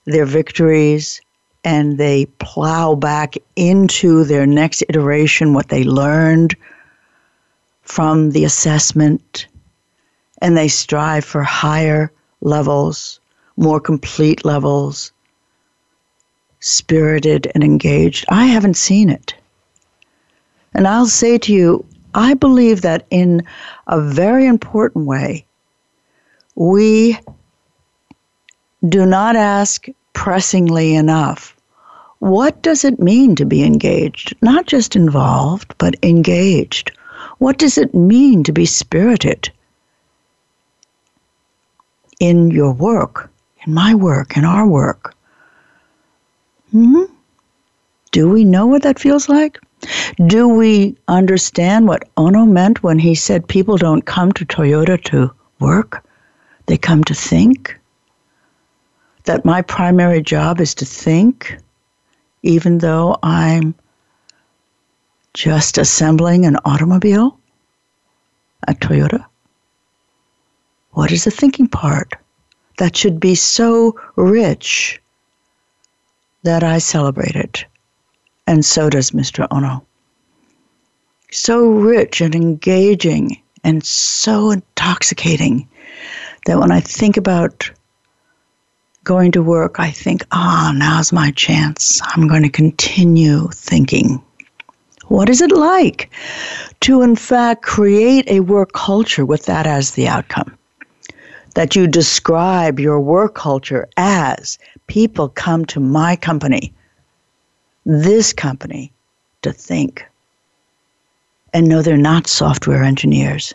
[0.06, 1.20] their victories
[1.64, 6.56] and they plow back into their next iteration what they learned
[7.84, 9.48] from the assessment
[10.42, 13.20] and they strive for higher levels,
[13.56, 15.14] more complete levels,
[16.60, 18.26] spirited and engaged.
[18.30, 19.34] I haven't seen it.
[20.74, 23.44] And I'll say to you, I believe that in
[23.88, 25.46] a very important way,
[26.56, 27.18] we
[28.88, 31.54] do not ask pressingly enough
[32.24, 34.34] what does it mean to be engaged?
[34.42, 36.94] Not just involved, but engaged.
[37.40, 39.52] What does it mean to be spirited
[42.22, 43.30] in your work,
[43.68, 45.14] in my work, in our work?
[46.72, 47.04] Hmm?
[48.14, 49.60] Do we know what that feels like?
[50.26, 55.30] Do we understand what Ohno meant when he said people don't come to Toyota to
[55.60, 56.06] work?
[56.68, 57.78] They come to think?
[59.26, 61.58] That my primary job is to think,
[62.42, 63.74] even though I'm
[65.34, 67.40] just assembling an automobile
[68.68, 69.26] a Toyota?
[70.92, 72.14] What is the thinking part?
[72.78, 75.02] That should be so rich
[76.44, 77.66] that I celebrate it.
[78.48, 79.48] And so does Mr.
[79.50, 79.84] Ohno.
[81.32, 85.68] So rich and engaging and so intoxicating
[86.46, 87.72] that when I think about
[89.04, 92.02] going to work, I think, ah, oh, now's my chance.
[92.04, 94.24] I'm going to continue thinking.
[95.08, 96.10] What is it like
[96.82, 100.58] to, in fact, create a work culture with that as the outcome?
[101.56, 106.74] That you describe your work culture as people come to my company,
[107.86, 108.92] this company,
[109.42, 110.06] to think
[111.54, 113.54] and no, they're not software engineers.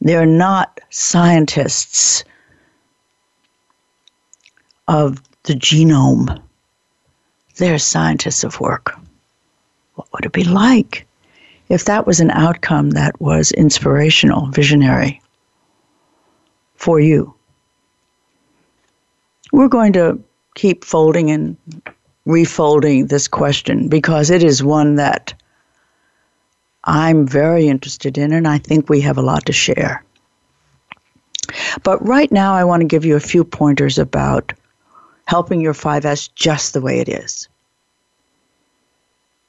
[0.00, 2.24] They're not scientists
[4.88, 6.42] of the genome.
[7.56, 8.98] They're scientists of work.
[9.94, 11.06] What would it be like
[11.68, 15.20] if that was an outcome that was inspirational, visionary
[16.74, 17.34] for you?
[19.52, 20.22] We're going to
[20.54, 21.56] keep folding and
[22.26, 25.34] refolding this question because it is one that
[26.84, 30.04] I'm very interested in, and I think we have a lot to share.
[31.82, 34.52] But right now, I want to give you a few pointers about
[35.28, 37.48] helping your 5S just the way it is.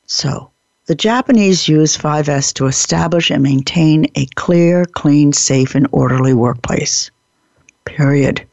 [0.08, 0.52] So,
[0.88, 7.10] the Japanese use 5S to establish and maintain a clear, clean, safe, and orderly workplace.
[7.86, 8.46] Period.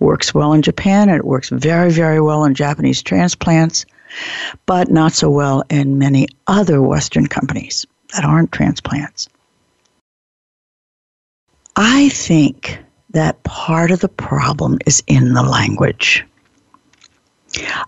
[0.00, 3.86] Works well in Japan, and it works very, very well in Japanese transplants,
[4.66, 9.30] but not so well in many other Western companies that aren't transplants.
[11.76, 12.78] I think
[13.10, 16.22] that part of the problem is in the language.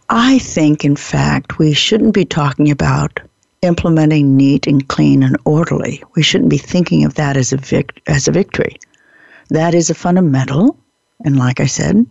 [0.09, 3.20] I think, in fact, we shouldn't be talking about
[3.62, 6.02] implementing neat and clean and orderly.
[6.14, 8.76] We shouldn't be thinking of that as a, vic- as a victory.
[9.48, 10.79] That is a fundamental,
[11.24, 12.07] and like I said,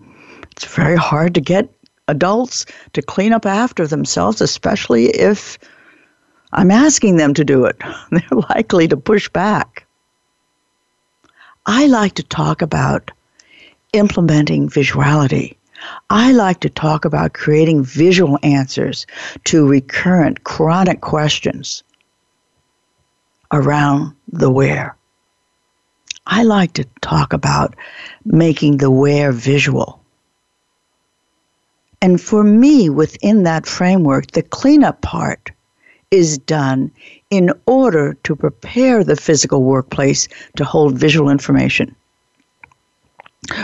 [0.52, 1.70] it's very hard to get
[2.08, 5.58] adults to clean up after themselves, especially if
[6.54, 7.78] I'm asking them to do it.
[8.12, 9.86] They're likely to push back.
[11.66, 13.12] I like to talk about
[13.94, 15.56] implementing visuality.
[16.10, 19.06] I like to talk about creating visual answers
[19.46, 21.84] to recurrent chronic questions
[23.52, 24.96] around the where.
[26.28, 27.76] I like to talk about
[28.24, 30.02] making the where visual.
[32.02, 35.52] And for me, within that framework, the cleanup part
[36.12, 36.92] is done
[37.30, 41.96] in order to prepare the physical workplace to hold visual information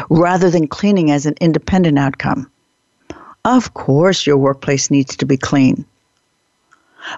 [0.09, 2.49] rather than cleaning as an independent outcome.
[3.43, 5.85] Of course, your workplace needs to be clean.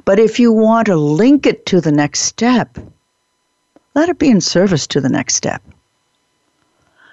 [0.05, 2.77] But if you want to link it to the next step,
[3.95, 5.61] let it be in service to the next step.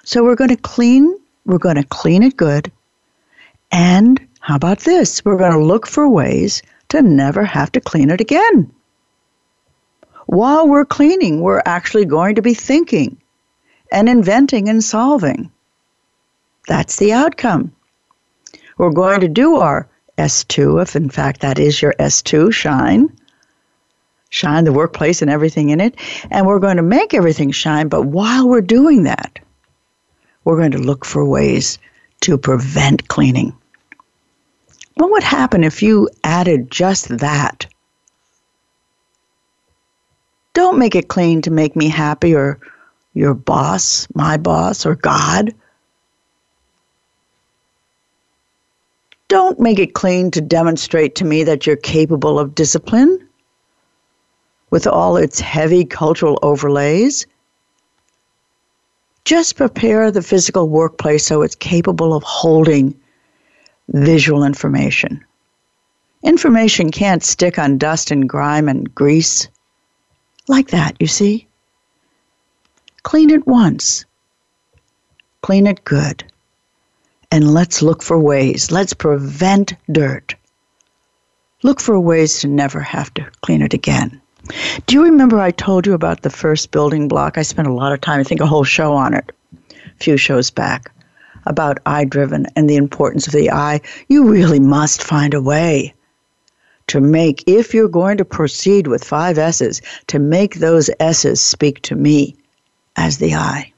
[0.03, 2.71] So we're going to clean, we're going to clean it good.
[3.71, 5.23] And how about this?
[5.23, 8.71] We're going to look for ways to never have to clean it again.
[10.25, 13.20] While we're cleaning, we're actually going to be thinking
[13.91, 15.51] and inventing and solving.
[16.67, 17.73] That's the outcome.
[18.77, 19.87] We're going to do our
[20.17, 23.15] S2, if in fact that is your S2, shine.
[24.29, 25.95] Shine the workplace and everything in it.
[26.29, 29.39] And we're going to make everything shine, but while we're doing that,
[30.43, 31.77] we're going to look for ways
[32.21, 33.53] to prevent cleaning.
[34.95, 37.65] What would happen if you added just that?
[40.53, 42.59] Don't make it clean to make me happy or
[43.13, 45.53] your boss, my boss, or God.
[49.27, 53.27] Don't make it clean to demonstrate to me that you're capable of discipline
[54.69, 57.25] with all its heavy cultural overlays.
[59.23, 62.99] Just prepare the physical workplace so it's capable of holding
[63.89, 65.23] visual information.
[66.23, 69.47] Information can't stick on dust and grime and grease.
[70.47, 71.47] Like that, you see?
[73.03, 74.05] Clean it once.
[75.41, 76.23] Clean it good.
[77.31, 78.71] And let's look for ways.
[78.71, 80.35] Let's prevent dirt.
[81.63, 84.21] Look for ways to never have to clean it again.
[84.85, 87.37] Do you remember I told you about the first building block?
[87.37, 89.31] I spent a lot of time, I think a whole show on it,
[89.61, 90.91] a few shows back,
[91.45, 93.81] about eye driven and the importance of the eye.
[94.09, 95.93] You really must find a way
[96.87, 101.81] to make, if you're going to proceed with five S's, to make those S's speak
[101.83, 102.35] to me
[102.95, 103.71] as the I.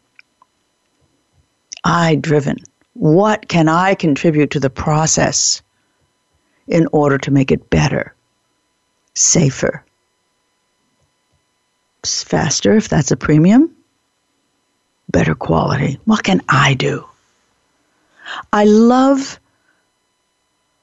[1.83, 2.57] I driven.
[2.93, 5.61] What can I contribute to the process
[6.67, 8.13] in order to make it better,
[9.15, 9.83] safer,
[12.05, 13.73] faster if that's a premium,
[15.09, 15.99] better quality.
[16.05, 17.05] What can I do?
[18.51, 19.39] I love,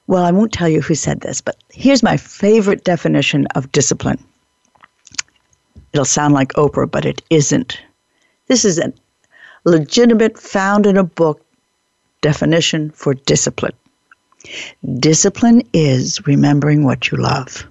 [0.07, 4.23] well, I won't tell you who said this, but here's my favorite definition of discipline.
[5.93, 7.81] It'll sound like Oprah, but it isn't.
[8.51, 8.91] This is a
[9.63, 11.41] legitimate, found in a book
[12.19, 13.71] definition for discipline.
[14.99, 17.65] Discipline is remembering what you love.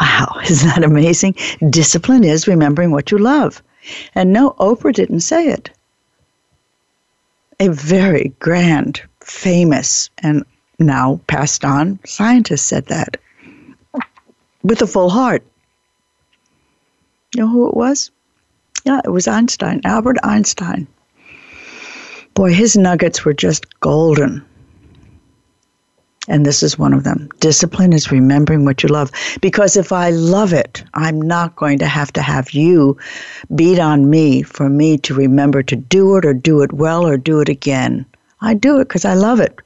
[0.00, 1.34] Wow, isn't that amazing?
[1.68, 3.62] Discipline is remembering what you love.
[4.14, 5.68] And no, Oprah didn't say it.
[7.60, 10.46] A very grand, famous, and
[10.78, 13.18] now passed on scientist said that
[14.62, 15.44] with a full heart.
[17.34, 18.11] You know who it was?
[18.84, 20.86] Yeah, it was Einstein, Albert Einstein.
[22.34, 24.44] Boy, his nuggets were just golden.
[26.28, 27.28] And this is one of them.
[27.40, 29.10] Discipline is remembering what you love.
[29.40, 32.96] Because if I love it, I'm not going to have to have you
[33.54, 37.16] beat on me for me to remember to do it or do it well or
[37.16, 38.06] do it again.
[38.40, 39.58] I do it because I love it.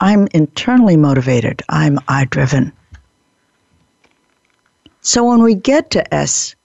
[0.00, 1.62] I'm internally motivated.
[1.68, 2.72] I'm I driven.
[5.00, 6.55] So when we get to S,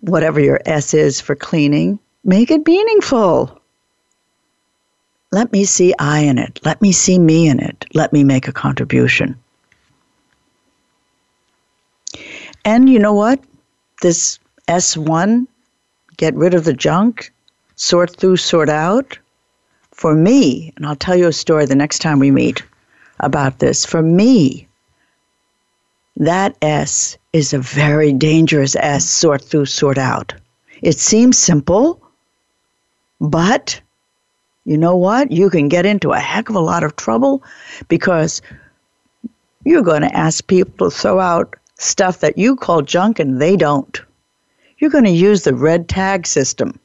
[0.00, 3.60] whatever your S is for cleaning, make it meaningful.
[5.30, 6.60] Let me see I in it.
[6.64, 7.84] Let me see me in it.
[7.94, 9.38] Let me make a contribution.
[12.64, 13.40] And you know what?
[14.02, 14.38] This
[14.68, 15.46] S1,
[16.16, 17.32] get rid of the junk,
[17.76, 19.18] sort through, sort out.
[19.92, 22.62] For me, and I'll tell you a story the next time we meet
[23.18, 23.84] about this.
[23.84, 24.67] For me,
[26.18, 30.34] that S is a very dangerous S, sort through, sort out.
[30.82, 32.02] It seems simple,
[33.20, 33.80] but
[34.64, 35.30] you know what?
[35.30, 37.42] You can get into a heck of a lot of trouble
[37.88, 38.42] because
[39.64, 43.56] you're going to ask people to throw out stuff that you call junk and they
[43.56, 44.00] don't.
[44.78, 46.78] You're going to use the red tag system.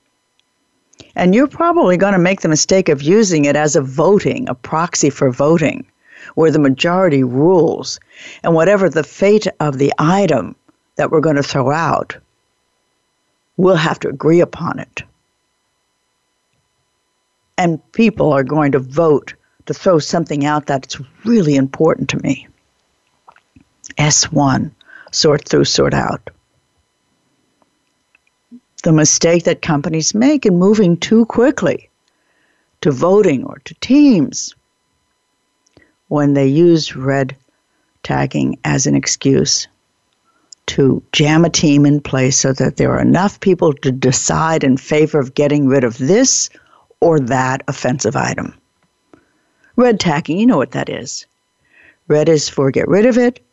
[1.16, 4.56] And you're probably going to make the mistake of using it as a voting, a
[4.56, 5.86] proxy for voting,
[6.36, 8.00] where the majority rules.
[8.44, 10.56] And whatever the fate of the item
[10.96, 12.18] that we're going to throw out,
[13.58, 15.04] we'll have to agree upon it
[17.58, 19.34] and people are going to vote
[19.66, 22.48] to throw something out that's really important to me.
[23.98, 24.72] S1,
[25.12, 26.30] sort through, sort out.
[28.84, 31.90] The mistake that companies make in moving too quickly
[32.82, 34.54] to voting or to teams
[36.14, 37.36] when they use red
[38.04, 39.68] tagging as an excuse
[40.68, 44.78] to jam a team in place so that there are enough people to decide in
[44.78, 46.52] favor of getting rid of this
[47.00, 48.54] or that offensive item.
[49.76, 51.26] Red tagging, you know what that is.
[52.08, 53.44] Red is for get rid of it,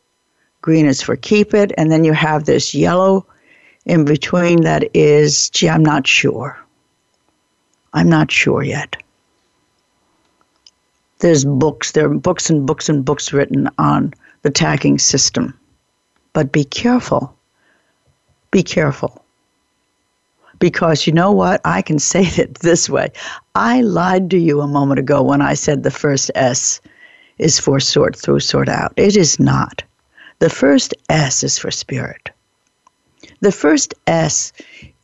[0.61, 3.25] green is for keep it, and then you have this yellow
[3.87, 6.59] in between that is, gee, I'm not sure.
[7.95, 8.97] I'm not sure yet.
[11.21, 14.13] There's books, there are books and books and books written on
[14.43, 15.59] the tagging system.
[16.33, 17.35] But be careful.
[18.51, 19.25] Be careful
[20.61, 21.61] because you know what?
[21.65, 23.09] I can say it this way.
[23.57, 26.81] I lied to you a moment ago when I said the first S
[27.39, 28.93] is for sort through, sort out.
[28.97, 29.83] It is not.
[30.39, 32.31] The first S is for spirit.
[33.41, 34.53] The first S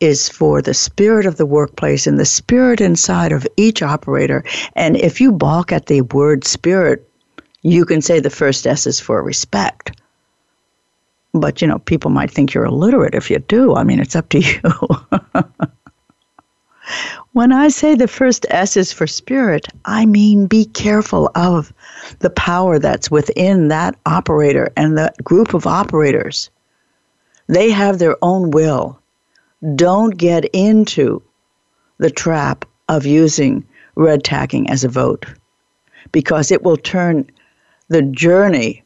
[0.01, 4.45] is for the spirit of the workplace and the spirit inside of each operator.
[4.75, 7.09] And if you balk at the word spirit,
[7.63, 9.99] you can say the first S is for respect.
[11.33, 13.75] But, you know, people might think you're illiterate if you do.
[13.75, 14.61] I mean, it's up to you.
[17.33, 21.73] When I say the first S is for spirit, I mean be careful of
[22.21, 26.49] the power that's within that operator and the group of operators.
[27.49, 29.01] They have their own will.
[29.75, 31.23] Don't get into
[31.99, 35.27] the trap of using red tagging as a vote
[36.13, 37.31] because it will turn
[37.89, 38.85] the journey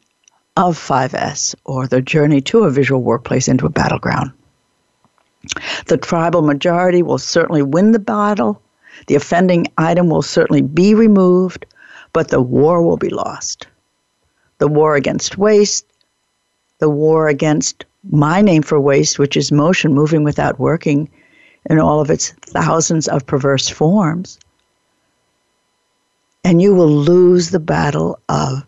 [0.57, 4.31] of 5S or the journey to a visual workplace into a battleground.
[5.87, 8.61] The tribal majority will certainly win the battle.
[9.07, 11.65] The offending item will certainly be removed,
[12.13, 13.67] but the war will be lost.
[14.59, 15.87] The war against waste,
[16.77, 21.09] the war against my name for waste, which is motion moving without working
[21.69, 24.39] in all of its thousands of perverse forms.
[26.43, 28.65] And you will lose the battle of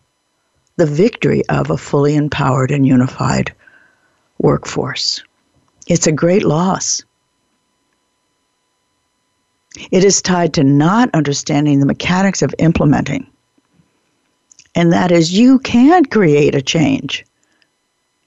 [0.75, 3.53] the victory of a fully empowered and unified
[4.39, 5.23] workforce.
[5.88, 7.03] It's a great loss.
[9.91, 13.27] It is tied to not understanding the mechanics of implementing.
[14.75, 17.25] And that is, you can't create a change.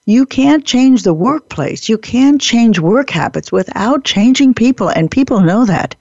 [0.09, 1.89] You can't change the workplace.
[1.89, 5.97] You can't change work habits without changing people, and people know that.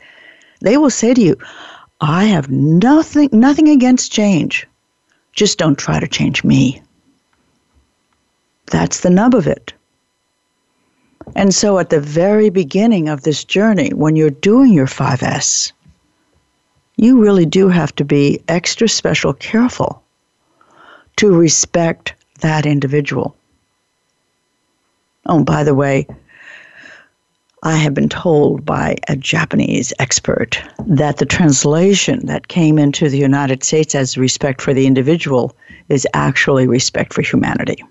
[0.60, 1.36] They will say to you,
[2.00, 4.64] I have nothing nothing against change.
[5.32, 6.82] Just don't try to change me.
[8.66, 9.72] That's the nub of it.
[11.34, 15.72] And so at the very beginning of this journey, when you're doing your 5S,
[16.96, 20.00] you really do have to be extra special careful
[21.16, 23.35] to respect that individual.
[25.28, 26.06] Oh, by the way,
[27.62, 33.18] I have been told by a Japanese expert that the translation that came into the
[33.18, 35.56] United States as respect for the individual
[35.88, 37.82] is actually respect for humanity.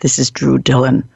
[0.00, 1.06] This is Drew Dillon,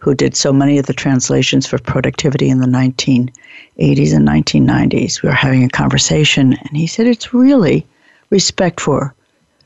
[0.00, 5.22] who did so many of the translations for productivity in the 1980s and 1990s.
[5.22, 7.86] We were having a conversation, and he said it's really
[8.30, 9.14] respect for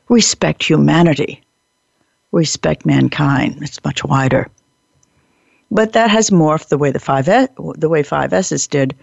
[0.08, 1.40] respect humanity,
[2.36, 3.58] respect mankind.
[3.62, 4.48] It's much wider.
[5.70, 8.94] But that has morphed the way the five the way five S's did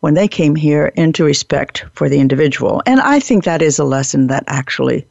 [0.00, 2.82] when they came here into respect for the individual.
[2.84, 5.06] And I think that is a lesson that actually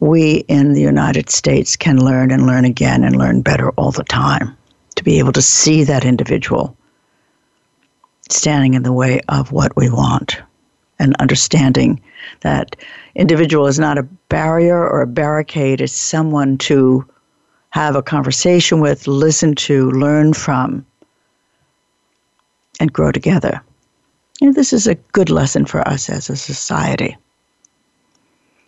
[0.00, 4.04] we in the United States can learn and learn again and learn better all the
[4.04, 4.56] time
[4.96, 6.76] to be able to see that individual
[8.28, 10.40] standing in the way of what we want
[10.98, 12.00] and understanding
[12.40, 12.76] that
[13.14, 17.06] individual is not a barrier or a barricade it's someone to
[17.70, 20.84] have a conversation with listen to learn from
[22.78, 23.62] and grow together
[24.40, 27.16] and this is a good lesson for us as a society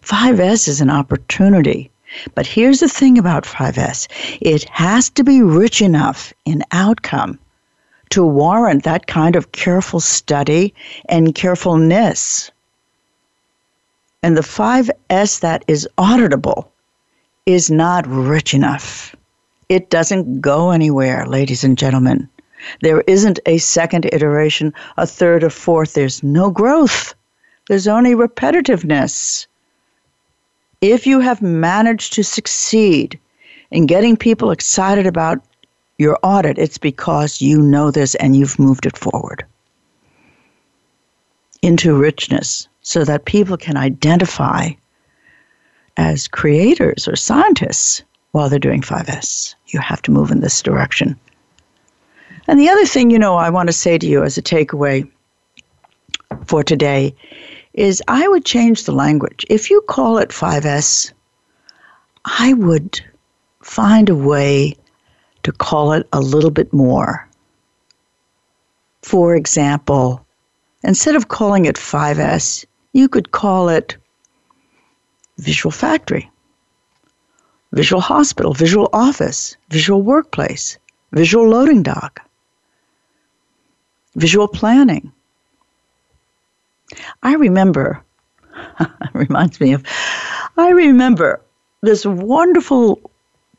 [0.02, 1.90] 5S is an opportunity.
[2.34, 4.08] But here's the thing about 5S
[4.40, 7.38] it has to be rich enough in outcome
[8.10, 10.74] to warrant that kind of careful study
[11.08, 12.50] and carefulness.
[14.22, 16.68] And the 5S that is auditable
[17.46, 19.16] is not rich enough.
[19.68, 22.28] It doesn't go anywhere, ladies and gentlemen.
[22.80, 25.94] There isn't a second iteration, a third, a fourth.
[25.94, 27.14] There's no growth.
[27.68, 29.46] There's only repetitiveness
[30.82, 33.18] if you have managed to succeed
[33.70, 35.40] in getting people excited about
[35.96, 39.46] your audit, it's because you know this and you've moved it forward
[41.62, 44.70] into richness so that people can identify
[45.96, 48.02] as creators or scientists
[48.32, 49.54] while they're doing 5S.
[49.68, 51.18] You have to move in this direction.
[52.48, 55.08] And the other thing, you know, I want to say to you as a takeaway
[56.46, 57.14] for today
[57.74, 59.46] is I would change the language.
[59.48, 61.12] If you call it 5S,
[62.24, 63.00] I would
[63.62, 64.76] find a way
[65.44, 67.28] to call it a little bit more.
[69.02, 70.24] For example,
[70.82, 73.96] instead of calling it 5S, you could call it
[75.38, 76.30] Visual Factory,
[77.72, 80.78] Visual Hospital, Visual Office, Visual Workplace,
[81.12, 82.20] Visual Loading Dock,
[84.14, 85.12] Visual Planning,
[87.22, 88.02] I remember,
[89.12, 89.84] reminds me of,
[90.56, 91.40] I remember
[91.82, 93.10] this wonderful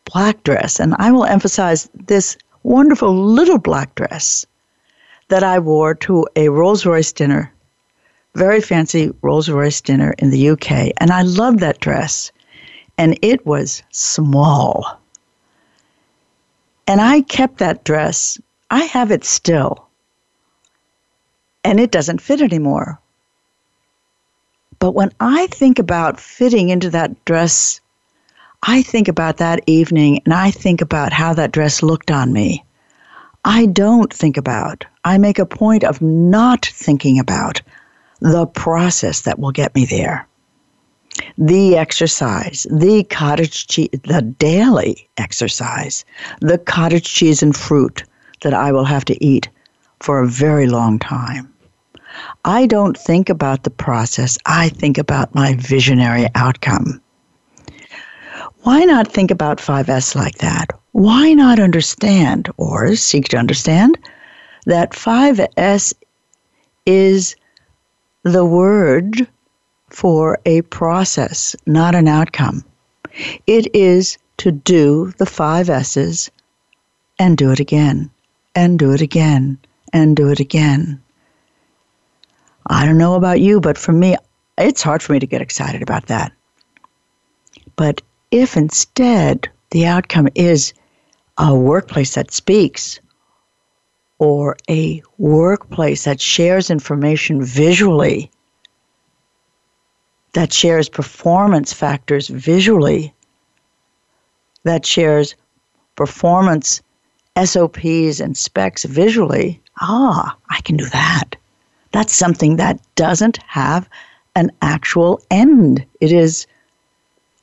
[0.06, 4.46] black dress, and I will emphasize this wonderful little black dress
[5.30, 7.53] that I wore to a Rolls Royce dinner,
[8.36, 10.92] very fancy Rolls Royce dinner in the UK.
[10.98, 12.32] And I loved that dress,
[12.98, 15.00] and it was small.
[16.88, 18.40] And I kept that dress.
[18.70, 19.88] I have it still.
[21.64, 23.00] And it doesn't fit anymore.
[24.80, 27.80] But when I think about fitting into that dress,
[28.64, 32.66] I think about that evening and I think about how that dress looked on me.
[33.46, 37.62] I don't think about, I make a point of not thinking about
[38.24, 40.26] the process that will get me there.
[41.38, 46.06] The exercise, the cottage cheese, the daily exercise,
[46.40, 48.04] the cottage cheese and fruit
[48.42, 49.50] that I will have to eat
[50.00, 51.54] for a very long time.
[52.46, 57.02] I don't think about the process, I think about my visionary outcome.
[58.62, 60.68] Why not think about 5S like that?
[60.94, 63.98] Why not understand or seek to understand
[64.66, 65.94] that 5S
[66.86, 67.36] is
[68.24, 69.28] the word
[69.90, 72.64] for a process, not an outcome.
[73.46, 76.32] It is to do the five S's
[77.20, 78.10] and do it again,
[78.56, 79.60] and do it again,
[79.92, 81.02] and do it again.
[82.68, 84.16] I don't know about you, but for me,
[84.58, 86.32] it's hard for me to get excited about that.
[87.76, 88.02] But
[88.32, 90.74] if instead the outcome is
[91.38, 93.00] a workplace that speaks,
[94.24, 98.32] or a workplace that shares information visually,
[100.32, 103.14] that shares performance factors visually,
[104.64, 105.36] that shares
[105.98, 106.82] performance
[107.44, 111.36] SOPs and specs visually, ah, I can do that.
[111.92, 113.90] That's something that doesn't have
[114.38, 115.86] an actual end.
[116.00, 116.48] It is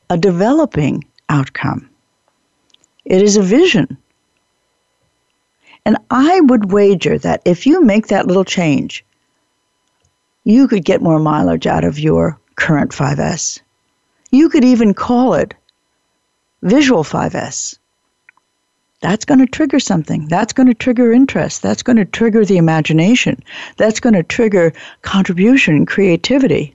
[0.08, 1.90] a developing outcome.
[3.04, 3.98] It is a vision.
[5.84, 9.04] And I would wager that if you make that little change,
[10.44, 13.60] you could get more mileage out of your current 5S.
[14.30, 15.54] You could even call it
[16.62, 17.78] Visual 5S.
[19.00, 20.28] That's going to trigger something.
[20.28, 21.62] That's going to trigger interest.
[21.62, 23.42] That's going to trigger the imagination.
[23.78, 26.74] That's going to trigger contribution creativity.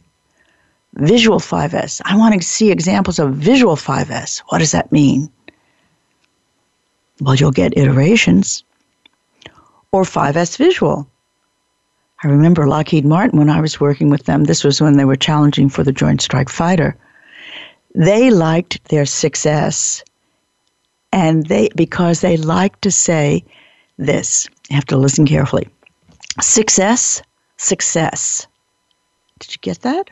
[0.96, 2.02] Visual 5S.
[2.04, 4.40] I want to see examples of visual 5S.
[4.48, 5.30] What does that mean?
[7.22, 8.65] Well, you'll get iterations
[9.96, 11.10] or 5S Visual.
[12.22, 15.16] I remember Lockheed Martin when I was working with them, this was when they were
[15.16, 16.98] challenging for the Joint Strike Fighter.
[17.94, 20.04] They liked their success
[21.14, 23.46] and they because they like to say
[23.98, 24.50] this.
[24.70, 25.70] You have to listen carefully.
[26.42, 27.22] Success,
[27.56, 28.48] success.
[29.40, 30.10] Did you get that?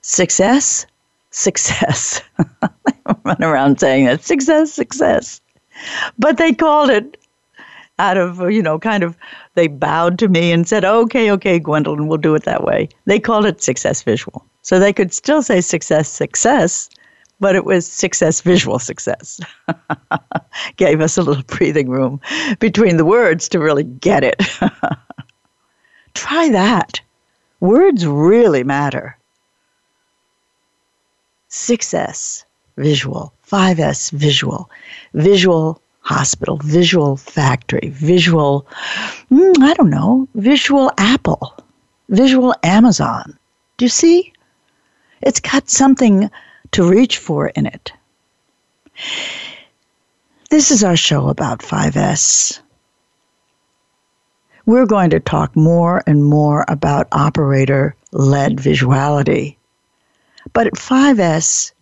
[0.00, 0.86] Success,
[1.32, 2.22] success.
[2.62, 4.24] I run around saying that.
[4.24, 5.42] Success, success.
[6.18, 7.18] But they called it
[7.98, 9.16] out of, you know, kind of,
[9.54, 12.88] they bowed to me and said, okay, okay, Gwendolyn, we'll do it that way.
[13.06, 14.44] They called it success visual.
[14.62, 16.90] So they could still say success, success,
[17.40, 19.40] but it was success, visual success.
[20.76, 22.20] Gave us a little breathing room
[22.58, 24.42] between the words to really get it.
[26.14, 27.00] Try that.
[27.60, 29.16] Words really matter.
[31.48, 32.44] Success,
[32.76, 33.32] visual.
[33.50, 34.70] 5S, visual.
[35.14, 38.66] Visual hospital, visual factory, visual,
[39.30, 41.54] mm, I don't know, visual Apple,
[42.08, 43.38] visual Amazon.
[43.76, 44.32] Do you see?
[45.20, 46.30] It's got something
[46.72, 47.92] to reach for in it.
[50.48, 52.60] This is our show about 5S.
[54.64, 59.56] We're going to talk more and more about operator led visuality.
[60.54, 61.72] But at 5S,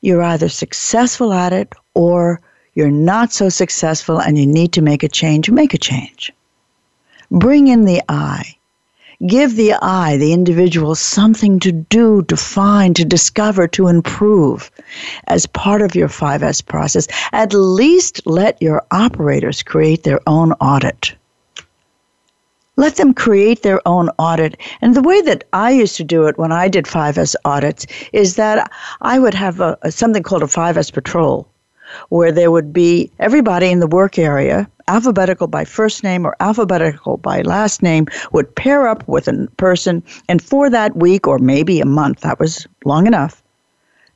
[0.00, 2.40] you're either successful at it or
[2.74, 6.32] you're not so successful and you need to make a change, make a change.
[7.30, 8.56] Bring in the I.
[9.26, 14.70] Give the I, the individual, something to do, to find, to discover, to improve
[15.28, 17.06] as part of your 5S process.
[17.32, 21.14] At least let your operators create their own audit.
[22.76, 24.58] Let them create their own audit.
[24.80, 28.36] And the way that I used to do it when I did 5S audits is
[28.36, 31.46] that I would have a, something called a 5S patrol
[32.08, 37.16] where there would be everybody in the work area, alphabetical by first name or alphabetical
[37.16, 41.80] by last name, would pair up with a person, and for that week or maybe
[41.80, 43.42] a month, that was long enough,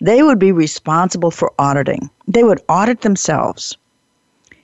[0.01, 2.11] they would be responsible for auditing.
[2.29, 3.77] They would audit themselves.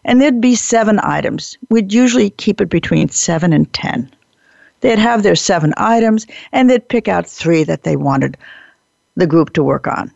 [0.05, 1.57] And there'd be seven items.
[1.71, 4.11] We'd usually keep it between seven and ten.
[4.81, 8.37] They'd have their seven items, and they'd pick out three that they wanted
[9.15, 10.11] the group to work on.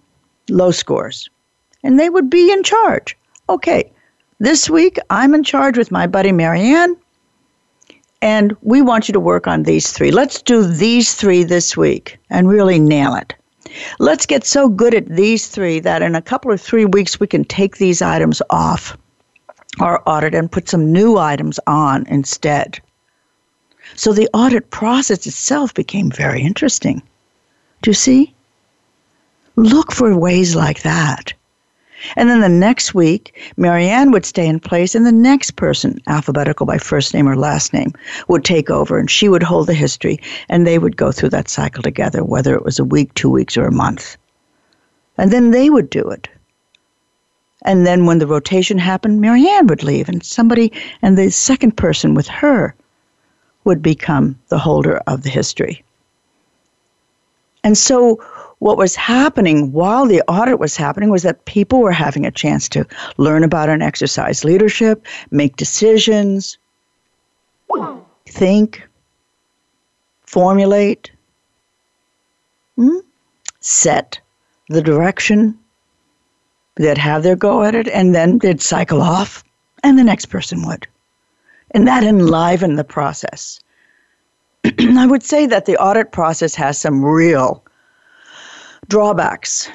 [0.51, 1.31] Low scores
[1.87, 3.17] and they would be in charge.
[3.49, 3.93] Okay,
[4.41, 6.97] this week I'm in charge with my buddy Marianne,
[8.21, 10.11] and we want you to work on these three.
[10.11, 13.35] Let's do these three this week and really nail it.
[14.01, 17.29] Let's get so good at these three that in a couple of three weeks we
[17.29, 18.99] can take these items off
[19.79, 22.81] our audit and put some new items on instead.
[23.95, 27.01] So the audit process itself became very interesting.
[27.83, 28.35] Do you see?
[29.55, 31.33] Look for ways like that.
[32.15, 36.67] And then the next week, Marianne would stay in place, and the next person, alphabetical
[36.67, 37.93] by first name or last name,
[38.29, 41.49] would take over, and she would hold the history, and they would go through that
[41.49, 44.17] cycle together, whether it was a week, two weeks, or a month.
[45.19, 46.29] And then they would do it.
[47.63, 52.15] And then when the rotation happened, Marianne would leave, and somebody, and the second person
[52.15, 52.75] with her
[53.65, 55.83] would become the holder of the history.
[57.65, 58.23] And so
[58.59, 62.69] what was happening while the audit was happening was that people were having a chance
[62.71, 62.87] to
[63.19, 66.59] learn about and exercise leadership, make decisions,
[68.27, 68.87] think,
[70.23, 71.11] formulate,
[72.77, 72.99] hmm,
[73.61, 74.21] set
[74.69, 75.59] the direction,
[76.77, 79.45] they'd have their go at it, and then they'd cycle off,
[79.83, 80.87] and the next person would.
[81.73, 83.61] And that enlivened the process.
[84.65, 87.63] I would say that the audit process has some real
[88.89, 89.69] drawbacks,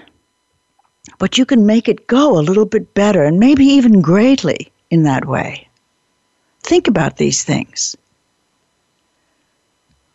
[1.19, 5.03] but you can make it go a little bit better and maybe even greatly in
[5.03, 5.67] that way.
[6.63, 7.95] Think about these things.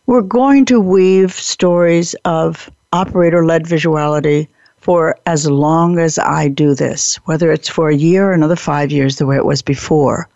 [0.05, 6.73] We're going to weave stories of operator led visuality for as long as I do
[6.73, 10.29] this, whether it's for a year or another five years, the way it was before.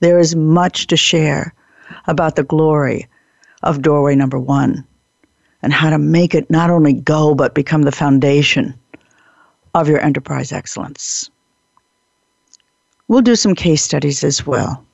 [0.00, 1.52] There is much to share
[2.06, 3.06] about the glory
[3.62, 4.86] of doorway number one
[5.62, 8.74] and how to make it not only go but become the foundation
[9.74, 11.30] of your enterprise excellence.
[13.08, 14.84] We'll do some case studies as well.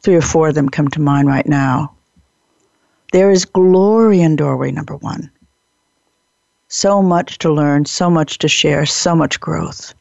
[0.00, 1.94] Three or four of them come to mind right now.
[3.12, 5.30] There is glory in doorway number one.
[6.68, 9.94] So much to learn, so much to share, so much growth.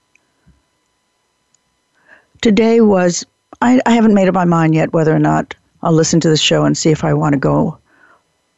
[2.41, 3.25] Today was,
[3.61, 6.37] I, I haven't made up my mind yet whether or not I'll listen to the
[6.37, 7.77] show and see if I want to go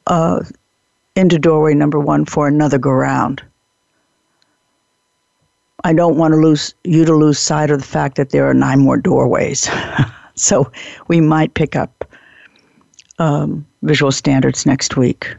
[0.07, 0.43] uh,
[1.15, 3.41] into doorway number one for another go round.
[5.83, 8.53] I don't want to lose you to lose sight of the fact that there are
[8.53, 9.69] nine more doorways.
[10.35, 10.71] so
[11.07, 12.05] we might pick up
[13.19, 15.35] um, visual standards next week.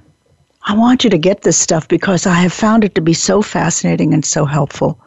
[0.62, 3.42] I want you to get this stuff because I have found it to be so
[3.42, 4.98] fascinating and so helpful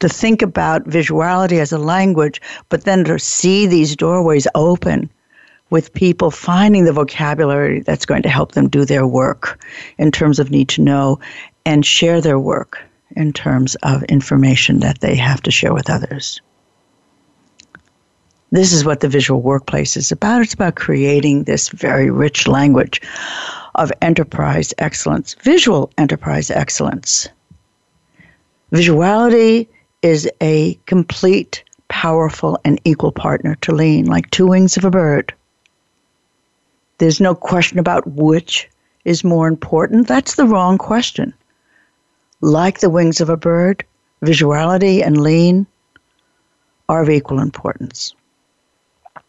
[0.00, 5.10] to think about visuality as a language, but then to see these doorways open
[5.70, 9.60] with people finding the vocabulary that's going to help them do their work
[9.98, 11.18] in terms of need to know
[11.64, 12.80] and share their work
[13.16, 16.40] in terms of information that they have to share with others.
[18.52, 20.42] This is what the visual workplace is about.
[20.42, 23.00] It's about creating this very rich language
[23.74, 27.28] of enterprise excellence, visual enterprise excellence.
[28.72, 29.68] Visuality
[30.02, 35.34] is a complete, powerful, and equal partner to lean, like two wings of a bird.
[36.98, 38.68] There's no question about which
[39.04, 40.08] is more important.
[40.08, 41.34] That's the wrong question.
[42.40, 43.84] Like the wings of a bird,
[44.22, 45.66] visuality and lean
[46.88, 48.14] are of equal importance.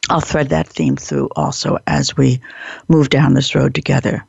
[0.09, 2.39] I'll thread that theme through also as we
[2.87, 4.25] move down this road together.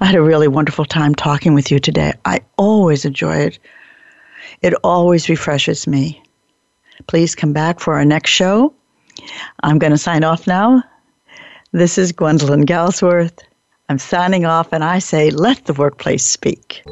[0.00, 2.12] I had a really wonderful time talking with you today.
[2.24, 3.58] I always enjoy it.
[4.62, 6.22] It always refreshes me.
[7.06, 8.74] Please come back for our next show.
[9.62, 10.82] I'm going to sign off now.
[11.76, 13.40] This is Gwendolyn Galsworth.
[13.90, 16.82] I'm signing off and I say, let the workplace speak.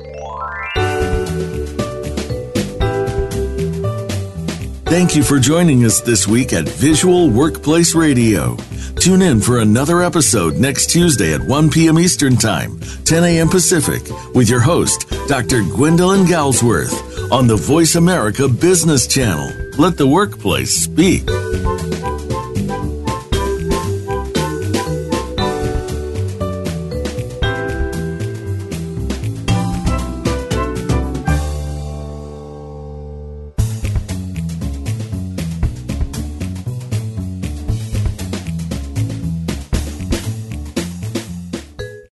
[4.85, 8.59] Thank you for joining us this week at Visual Workplace Radio.
[8.97, 11.99] Tune in for another episode next Tuesday at 1 p.m.
[11.99, 13.49] Eastern Time, 10 a.m.
[13.49, 14.03] Pacific,
[14.35, 15.63] with your host, Dr.
[15.63, 19.51] Gwendolyn Galsworth, on the Voice America Business Channel.
[19.79, 21.25] Let the workplace speak.